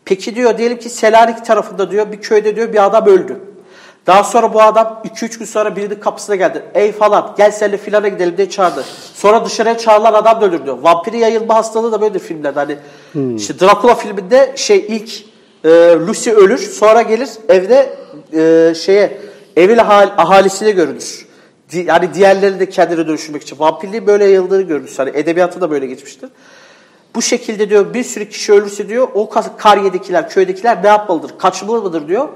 [0.05, 3.39] Peki diyor diyelim ki Selanik tarafında diyor bir köyde diyor bir adam öldü.
[4.07, 6.63] Daha sonra bu adam 2-3 gün sonra birinin kapısına geldi.
[6.73, 8.83] Ey falan gel seninle filana gidelim diye çağırdı.
[9.13, 10.77] Sonra dışarıya çağrılan adam da ölür diyor.
[10.81, 12.59] Vampiri yayılma hastalığı da böyledir filmlerde.
[12.59, 12.77] Hani
[13.35, 15.23] işte Dracula filminde şey ilk
[15.63, 15.69] e,
[16.07, 17.93] Lucy ölür sonra gelir evde
[18.33, 19.17] e, şeye
[19.55, 21.26] evin ahal, ahalisine görünür.
[21.73, 23.59] Yani diğerleri de kendine dönüşmek için.
[23.59, 24.99] Vampirliğin böyle yayıldığını görürüz.
[24.99, 26.29] Hani edebiyatı da böyle geçmiştir.
[27.15, 31.37] Bu şekilde diyor bir sürü kişi ölürse diyor o kariyedekiler, köydekiler ne yapmalıdır?
[31.39, 32.29] Kaçmalı mıdır diyor.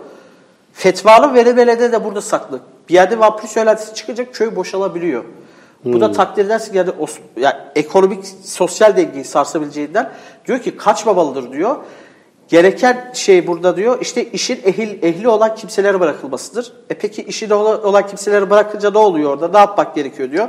[0.74, 2.60] Fetvalı verilmelerde de burada saklı.
[2.90, 5.24] Bir yerde vampir söylentisi çıkacak köy boşalabiliyor.
[5.86, 6.90] Bu da takdir edersin yani,
[7.38, 10.12] yani ekonomik, sosyal dengeyi sarsabileceğinden
[10.48, 11.76] diyor ki kaçmamalıdır diyor.
[12.52, 16.74] Gereken şey burada diyor işte işin ehil, ehli olan kimselere bırakılmasıdır.
[16.90, 19.48] E peki işin olan kimselere bırakınca ne oluyor orada?
[19.48, 20.48] Ne yapmak gerekiyor diyor.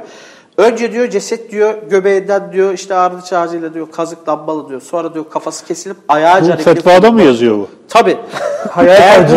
[0.56, 4.80] Önce diyor ceset diyor göbeğinden diyor işte ardıç ağacıyla diyor kazıklanmalı diyor.
[4.80, 7.68] Sonra diyor kafası kesilip ayağı Bu fetvada mı yazıyor bu?
[7.88, 8.16] Tabii.
[8.70, 9.28] Hayal eğer,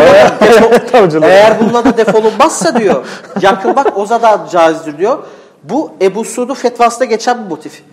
[1.24, 3.06] eğer bununla da defolunmazsa diyor
[3.42, 5.20] yakılmak o zaman caizdir diyor.
[5.64, 7.84] Bu Ebu Suud'un fetvasında geçen bir motif.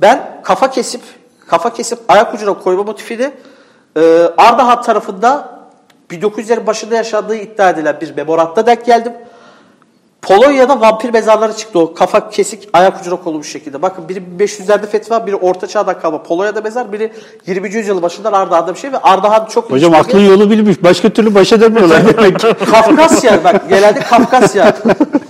[0.00, 1.00] Ben kafa kesip
[1.48, 3.30] kafa kesip ayak ucuna koyma motifini
[3.96, 4.00] e,
[4.36, 5.60] Ardahan tarafında
[6.10, 9.12] 1900'lerin başında yaşandığı iddia edilen bir memoratta denk geldim.
[10.22, 13.82] Polonya'da vampir mezarları çıktı o kafa kesik ayak ucuna konulmuş şekilde.
[13.82, 17.12] Bakın biri 500'lerde fetva, biri orta çağdan kalma Polonya'da mezar, biri
[17.46, 17.74] 20.
[17.74, 20.82] yüzyıl başından Ardahan'da bir şey ve Ardahan çok Hocam ilginç bir- aklın yolu bilmiş.
[20.82, 22.54] Başka türlü baş edemiyorlar demek ki.
[22.70, 24.76] Kafkasya bak genelde Kafkasya.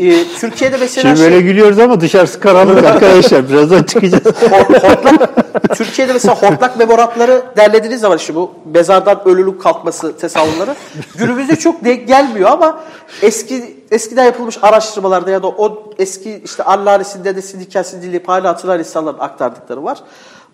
[0.01, 3.49] Ee, Türkiye'de mesela Şimdi şey, böyle gülüyoruz ama dışarısı karanlık arkadaşlar.
[3.51, 4.25] Birazdan çıkacağız.
[4.25, 5.31] Hor- hortlak,
[5.77, 10.75] Türkiye'de mesela hortlak memoratları derlediğiniz zaman işte bu mezardan ölülük kalkması tesavvurları
[11.19, 12.81] günümüzde çok denk gelmiyor ama
[13.23, 18.79] eski eskiden yapılmış araştırmalarda ya da o eski işte Allaris'in dedesinin hikayesini dinleyip hala hatırlayan
[18.79, 19.99] insanların aktardıkları var.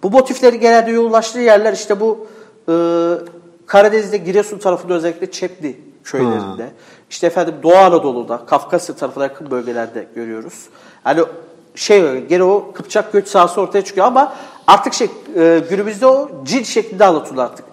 [0.03, 2.26] Bu motifleri genelde yoğunlaştığı yerler işte bu
[2.68, 2.72] e,
[3.66, 6.70] Karadeniz'de Giresun tarafında özellikle Çepli köylerinde.
[7.11, 10.66] işte efendim Doğu Anadolu'da, Kafkasya tarafına yakın bölgelerde görüyoruz.
[11.07, 11.22] Yani
[11.74, 14.34] şey gene o Kıpçak göç sahası ortaya çıkıyor ama
[14.66, 17.64] artık şey e, günümüzde o cin şeklinde anlatılıyor artık.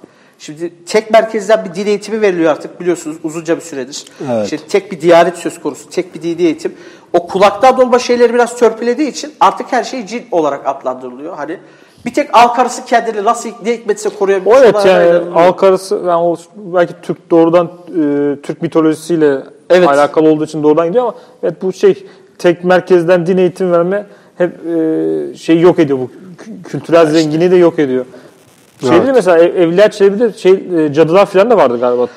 [0.44, 4.06] Şimdi tek merkezden bir din eğitimi veriliyor artık biliyorsunuz uzunca bir süredir.
[4.32, 4.44] Evet.
[4.46, 6.74] İşte tek bir diyanet söz konusu, tek bir dini eğitim.
[7.14, 11.36] O kulaktan dolma şeyleri biraz törpülediği için artık her şey cin olarak adlandırılıyor.
[11.36, 11.58] Hani
[12.06, 14.56] bir tek al karısı kendini nasıl ne hikmetse koruyabilir.
[14.56, 18.02] Evet yani halk arası yani o belki Türk doğrudan e,
[18.44, 19.38] Türk mitolojisiyle
[19.70, 19.88] Evet.
[19.90, 22.06] alakalı olduğu için doğrudan gidiyor ama evet bu şey
[22.38, 24.06] tek merkezden din eğitim verme
[24.38, 26.12] hep e, şey yok ediyor bu
[26.44, 28.06] kü- kültürel zenginliği de yok ediyor.
[28.90, 29.16] Şeyde Evet.
[29.16, 32.08] mesela ev, Evliya Çelebi'de şey e, cadılar falan da vardı galiba.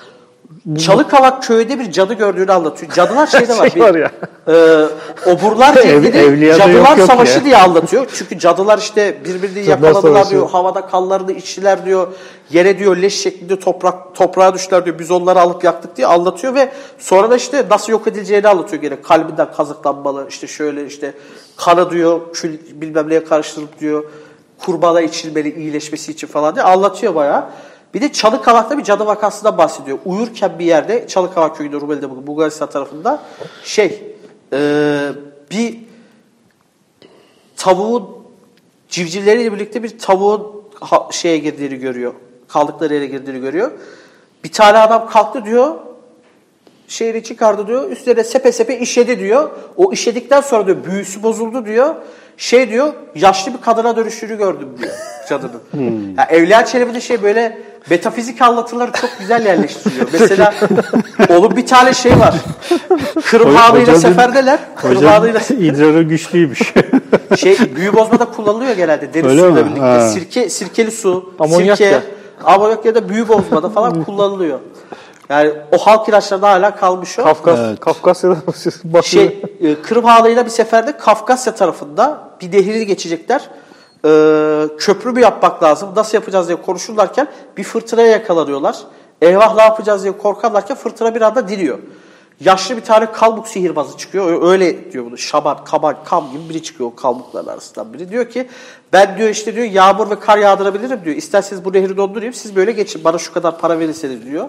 [0.79, 2.93] Çalıkavak köyde bir cadı gördüğünü anlatıyor.
[2.93, 3.71] Cadılar şeyde var.
[3.71, 4.11] Şey var ya.
[4.49, 4.53] e,
[5.31, 7.45] oburlar Ev- kendini evliyada cadılar yok yok savaşı ya.
[7.45, 8.07] diye anlatıyor.
[8.14, 10.31] Çünkü cadılar işte birbirini yakaladılar savaşı.
[10.31, 10.51] diyor.
[10.51, 12.07] Havada kanlarını içtiler diyor.
[12.51, 14.99] Yere diyor leş şeklinde toprak toprağa düştüler diyor.
[14.99, 19.03] Biz onları alıp yaktık diye anlatıyor ve sonra da işte nasıl yok edileceğini anlatıyor gene.
[19.03, 21.12] Kalbinden kazıklanmalı işte şöyle işte
[21.57, 24.05] kanı diyor kül bilmem neye karıştırıp diyor
[24.59, 27.45] kurbana içilmeli iyileşmesi için falan diye anlatıyor bayağı.
[27.95, 29.99] Bir de Çalıkavak'ta bir cadı vakasından bahsediyor.
[30.05, 33.23] Uyurken bir yerde Çalıkavak köyünde Rumeli'de bugün Bulgaristan tarafında
[33.65, 34.15] şey
[34.53, 34.59] e,
[35.51, 35.79] bir
[37.57, 38.09] tavuğun
[38.89, 42.15] civcivleriyle birlikte bir tavuğun ha- şeye girdiğini görüyor.
[42.49, 43.71] Kaldıkları yere girdiğini görüyor.
[44.45, 45.75] Bir tane adam kalktı diyor.
[46.89, 47.91] Şehri çıkardı diyor.
[47.91, 49.51] Üstlerine sepe sepe işedi diyor.
[49.76, 51.95] O işedikten sonra diyor büyüsü bozuldu diyor.
[52.37, 54.93] Şey diyor yaşlı bir kadına dönüştüğünü gördüm diyor
[55.28, 55.61] cadının.
[55.70, 56.14] Hmm.
[56.18, 57.59] Ya Evliya Çelebi'de şey böyle
[57.91, 60.07] metafizik anlatıları çok güzel yerleştiriyor.
[60.12, 60.55] Mesela
[61.30, 62.34] onun bir tane şey var.
[63.24, 64.59] Kırım hocam- seferdler.
[64.76, 64.97] Kırım
[65.61, 66.72] idrarı güçlüymüş.
[67.37, 69.66] şey büyü bozmada kullanılıyor genelde deri Öyle suyuyla mi?
[69.66, 69.80] birlikte.
[69.87, 70.09] Ha.
[70.09, 72.03] Sirke, sirkeli su, Amonyak sirke, ya.
[72.45, 74.59] amonyak ya da büyü bozmada falan kullanılıyor.
[75.29, 77.24] Yani o halk ilaçlarında hala kalmış o.
[77.24, 77.81] Kafkas, Evet.
[77.81, 78.37] Kafkasya'da
[78.85, 79.03] bakıyor.
[79.03, 83.49] şey, e, Kırım Ağlayı'yla bir seferde Kafkasya tarafında bir nehri geçecekler.
[84.05, 84.09] E,
[84.79, 88.77] köprü mü yapmak lazım, nasıl yapacağız diye konuşurlarken bir fırtınaya yakalanıyorlar.
[89.22, 91.79] Eyvah ne yapacağız diye korkarlarken fırtına bir anda diliyor.
[92.41, 94.43] Yaşlı bir tane kalbuk sihirbazı çıkıyor.
[94.43, 95.18] Öyle diyor bunu.
[95.18, 98.11] Şaban, kaban, kam gibi biri çıkıyor o kalbukların arasından biri.
[98.11, 98.49] Diyor ki
[98.93, 101.16] ben diyor işte diyor yağmur ve kar yağdırabilirim diyor.
[101.16, 103.05] İsterseniz bu nehri dondurayım siz böyle geçin.
[103.05, 104.49] Bana şu kadar para verirseniz diyor.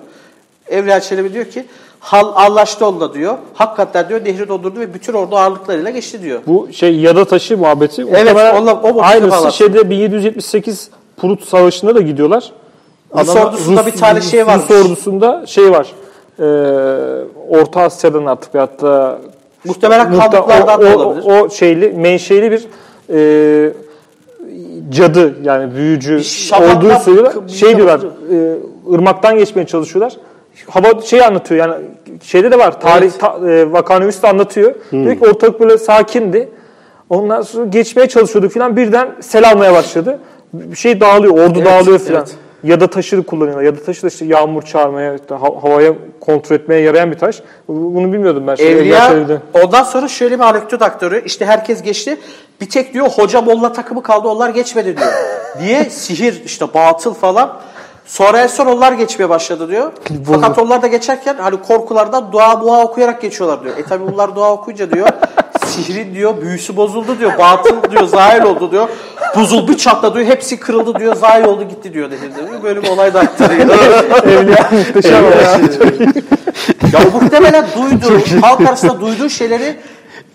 [0.70, 1.66] Evliya Çelebi diyor ki
[2.00, 3.38] hal anlaştı onunla diyor.
[3.54, 6.40] Hakikaten diyor nehri dondurdu ve bütün ordu ağırlıklarıyla geçti diyor.
[6.48, 8.02] Bu şey yada taşı muhabbeti.
[8.02, 9.58] Evet, muhtemelen onunla- o Aynısı bağlantısı.
[9.58, 12.52] şeyde 1778 Prut Savaşı'nda da gidiyorlar.
[13.16, 14.70] Rus ordusunda bir tane şey varmış.
[14.70, 15.88] Rus ordusunda şey var.
[16.40, 16.44] Ee,
[17.50, 19.20] Orta Asya'dan artık hatta
[19.66, 21.26] Muhtemelen Muhta- kaldıklardan o, o, olabilir.
[21.46, 22.66] o şeyli, menşeli bir
[23.14, 23.72] e,
[24.90, 26.16] cadı yani büyücü
[26.54, 27.34] olduğu söylüyorlar.
[27.48, 28.00] Şey diyorlar,
[28.32, 30.14] e, ırmaktan geçmeye çalışıyorlar.
[30.70, 31.86] Hava şey anlatıyor yani
[32.24, 32.82] şeyde de var.
[32.82, 34.76] Tarih ta, e, vakanüvis de anlatıyor.
[34.92, 36.50] Diyor ki ortalık böyle sakindi.
[37.10, 40.20] Ondan sonra geçmeye çalışıyorduk falan birden sel almaya başladı.
[40.54, 42.20] Bir şey dağılıyor, ordu Evet, dağılıyor falan.
[42.20, 42.36] evet.
[42.64, 43.64] Ya da taşı kullanıyorlar.
[43.64, 45.16] Ya da taşı da işte yağmur çağırmaya,
[45.62, 47.42] havaya kontrol etmeye yarayan bir taş.
[47.68, 48.56] Bunu bilmiyordum ben.
[48.56, 51.24] Şey, Evliya Evliya ondan sonra şöyle bir anekdot aktörü.
[51.26, 52.18] İşte herkes geçti.
[52.62, 55.14] Bir tek diyor hoca molla takımı kaldı onlar geçmedi diyor.
[55.62, 57.54] Diye sihir işte batıl falan.
[58.08, 59.92] Sonra en son onlar geçmeye başladı diyor.
[60.26, 63.78] Fakat onlar da geçerken hani korkulardan dua dua okuyarak geçiyorlar diyor.
[63.78, 65.08] E tabi bunlar dua okuyunca diyor
[65.66, 67.38] sihrin diyor büyüsü bozuldu diyor.
[67.38, 68.90] Batıl diyor zahil oldu diyor.
[69.36, 70.28] Buzul bir çatladı diyor.
[70.28, 71.16] Hepsi kırıldı diyor.
[71.16, 72.64] Zahil oldu gitti diyor diyor.
[72.64, 73.70] Böyle bir olay da aktarıyor.
[74.24, 75.60] Evliya muhteşem ya.
[76.94, 79.78] Ya muhtemelen duyduğu, halk arasında duyduğu şeyleri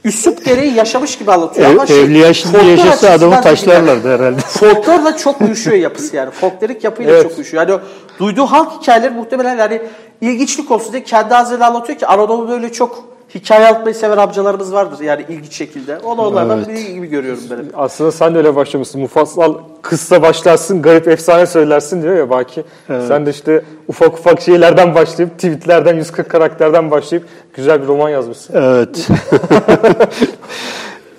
[0.05, 1.68] üslup gereği yaşamış gibi anlatıyor.
[1.68, 3.42] Ev, Ama şey, evliya şimdi yaşasa adamı değil yani.
[3.42, 4.40] taşlarlardı herhalde.
[4.40, 6.30] Folklorla çok uyuşuyor yapısı yani.
[6.30, 7.22] Folklorik yapıyla Evet.
[7.22, 7.68] çok uyuşuyor.
[7.68, 7.80] Yani o
[8.18, 9.82] duyduğu halk hikayeleri muhtemelen yani
[10.20, 13.05] ilginçlik olsun diye kendi ağzıyla anlatıyor ki Anadolu'da öyle çok
[13.35, 15.99] hikaye anlatmayı seven amcalarımız vardır yani ilginç şekilde.
[15.99, 16.68] Onu onlardan Evet.
[16.68, 17.57] biri gibi görüyorum ben.
[17.57, 17.64] hep.
[17.74, 19.01] Aslında sen de öyle başlamışsın.
[19.01, 22.64] Mufassal kıssa başlarsın, garip efsane söylersin diyor ya Baki.
[22.87, 28.55] Sen de işte ufak ufak şeylerden başlayıp, tweetlerden, 140 karakterden başlayıp güzel bir roman yazmışsın.
[28.57, 29.09] Evet.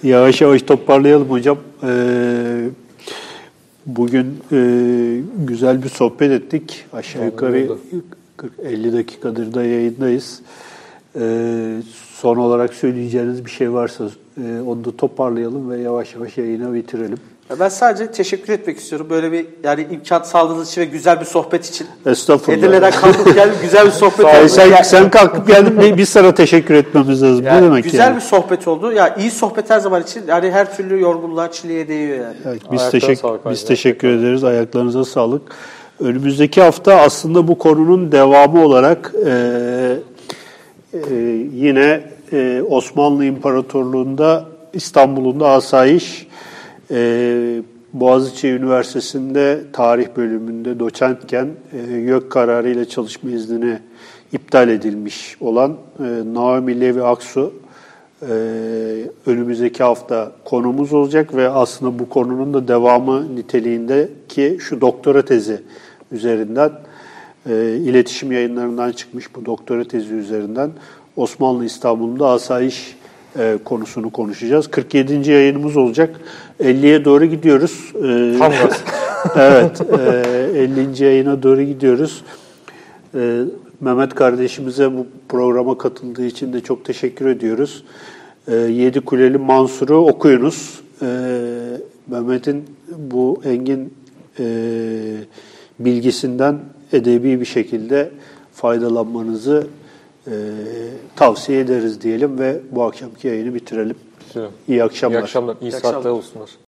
[0.03, 1.57] yavaş yavaş toparlayalım hocam.
[1.83, 2.65] Ee,
[3.85, 4.57] bugün e,
[5.37, 6.85] güzel bir sohbet ettik.
[6.93, 7.67] Aşağı yukarı
[8.63, 10.39] 40-50 dakikadır da yayındayız.
[11.19, 11.75] Ee,
[12.15, 14.03] son olarak söyleyeceğiniz bir şey varsa
[14.37, 17.17] e, onu da toparlayalım ve yavaş yavaş yayını bitirelim.
[17.49, 19.07] Ya Ben sadece teşekkür etmek istiyorum.
[19.09, 21.87] Böyle bir yani imkan sağladığınız için ve güzel bir sohbet için.
[22.05, 22.57] Estağfurullah.
[22.57, 24.49] Edirne'den kalkıp geldim güzel bir sohbet oldu.
[24.49, 27.45] sen, Yani- sen kalkıp geldin mi biz sana teşekkür etmemiz lazım.
[27.45, 28.15] Yani ne demek güzel yani?
[28.15, 28.91] bir sohbet oldu.
[28.91, 32.35] Ya iyi sohbet her zaman için yani her türlü yorgunluğa, çileye değiyor yani.
[32.45, 33.67] Evet, biz Ayaklarına teşekkür sağlık biz hocam.
[33.67, 34.43] teşekkür ederiz.
[34.43, 35.41] Ayaklarınıza sağlık.
[35.99, 39.31] Önümüzdeki hafta aslında bu konunun devamı olarak e,
[40.93, 41.15] e,
[41.53, 46.27] yine e, Osmanlı İmparatorluğu'nda İstanbul'un da asayiş
[46.91, 47.61] e,
[47.93, 53.79] Boğaziçi Üniversitesi'nde tarih bölümünde doçentken e, YÖK kararıyla çalışma iznini
[54.31, 57.53] iptal edilmiş olan e, Naomi Levi Aksu
[58.29, 65.61] ee, önümüzdeki hafta konumuz olacak ve aslında bu konunun da devamı niteliğindeki şu doktora tezi
[66.11, 66.71] üzerinden
[67.49, 70.71] e, iletişim yayınlarından çıkmış bu doktora tezi üzerinden
[71.15, 72.95] Osmanlı İstanbul'da asayiş
[73.39, 74.67] e, konusunu konuşacağız.
[74.67, 75.31] 47.
[75.31, 76.19] yayınımız olacak.
[76.59, 77.91] 50'ye doğru gidiyoruz.
[78.39, 78.83] Tam gaz.
[79.35, 79.81] evet,
[80.55, 81.03] e, 50.
[81.03, 82.23] yayına doğru gidiyoruz.
[83.15, 83.41] E,
[83.81, 87.83] Mehmet kardeşimize bu programa katıldığı için de çok teşekkür ediyoruz.
[88.47, 90.81] E, Yedi Kuleli Mansur'u okuyunuz.
[91.01, 91.07] E,
[92.07, 92.63] Mehmet'in
[92.97, 93.93] bu engin
[94.39, 94.45] e,
[95.79, 96.59] bilgisinden
[96.93, 98.11] edebi bir şekilde
[98.53, 99.67] faydalanmanızı
[100.27, 100.31] e,
[101.15, 103.95] tavsiye ederiz diyelim ve bu akşamki yayını bitirelim.
[104.27, 104.47] Güzel.
[104.67, 105.19] İyi akşamlar.
[105.19, 105.55] İyi akşamlar.
[105.61, 106.09] İyi İyi saatler akşamlar.
[106.17, 106.49] olsunlar.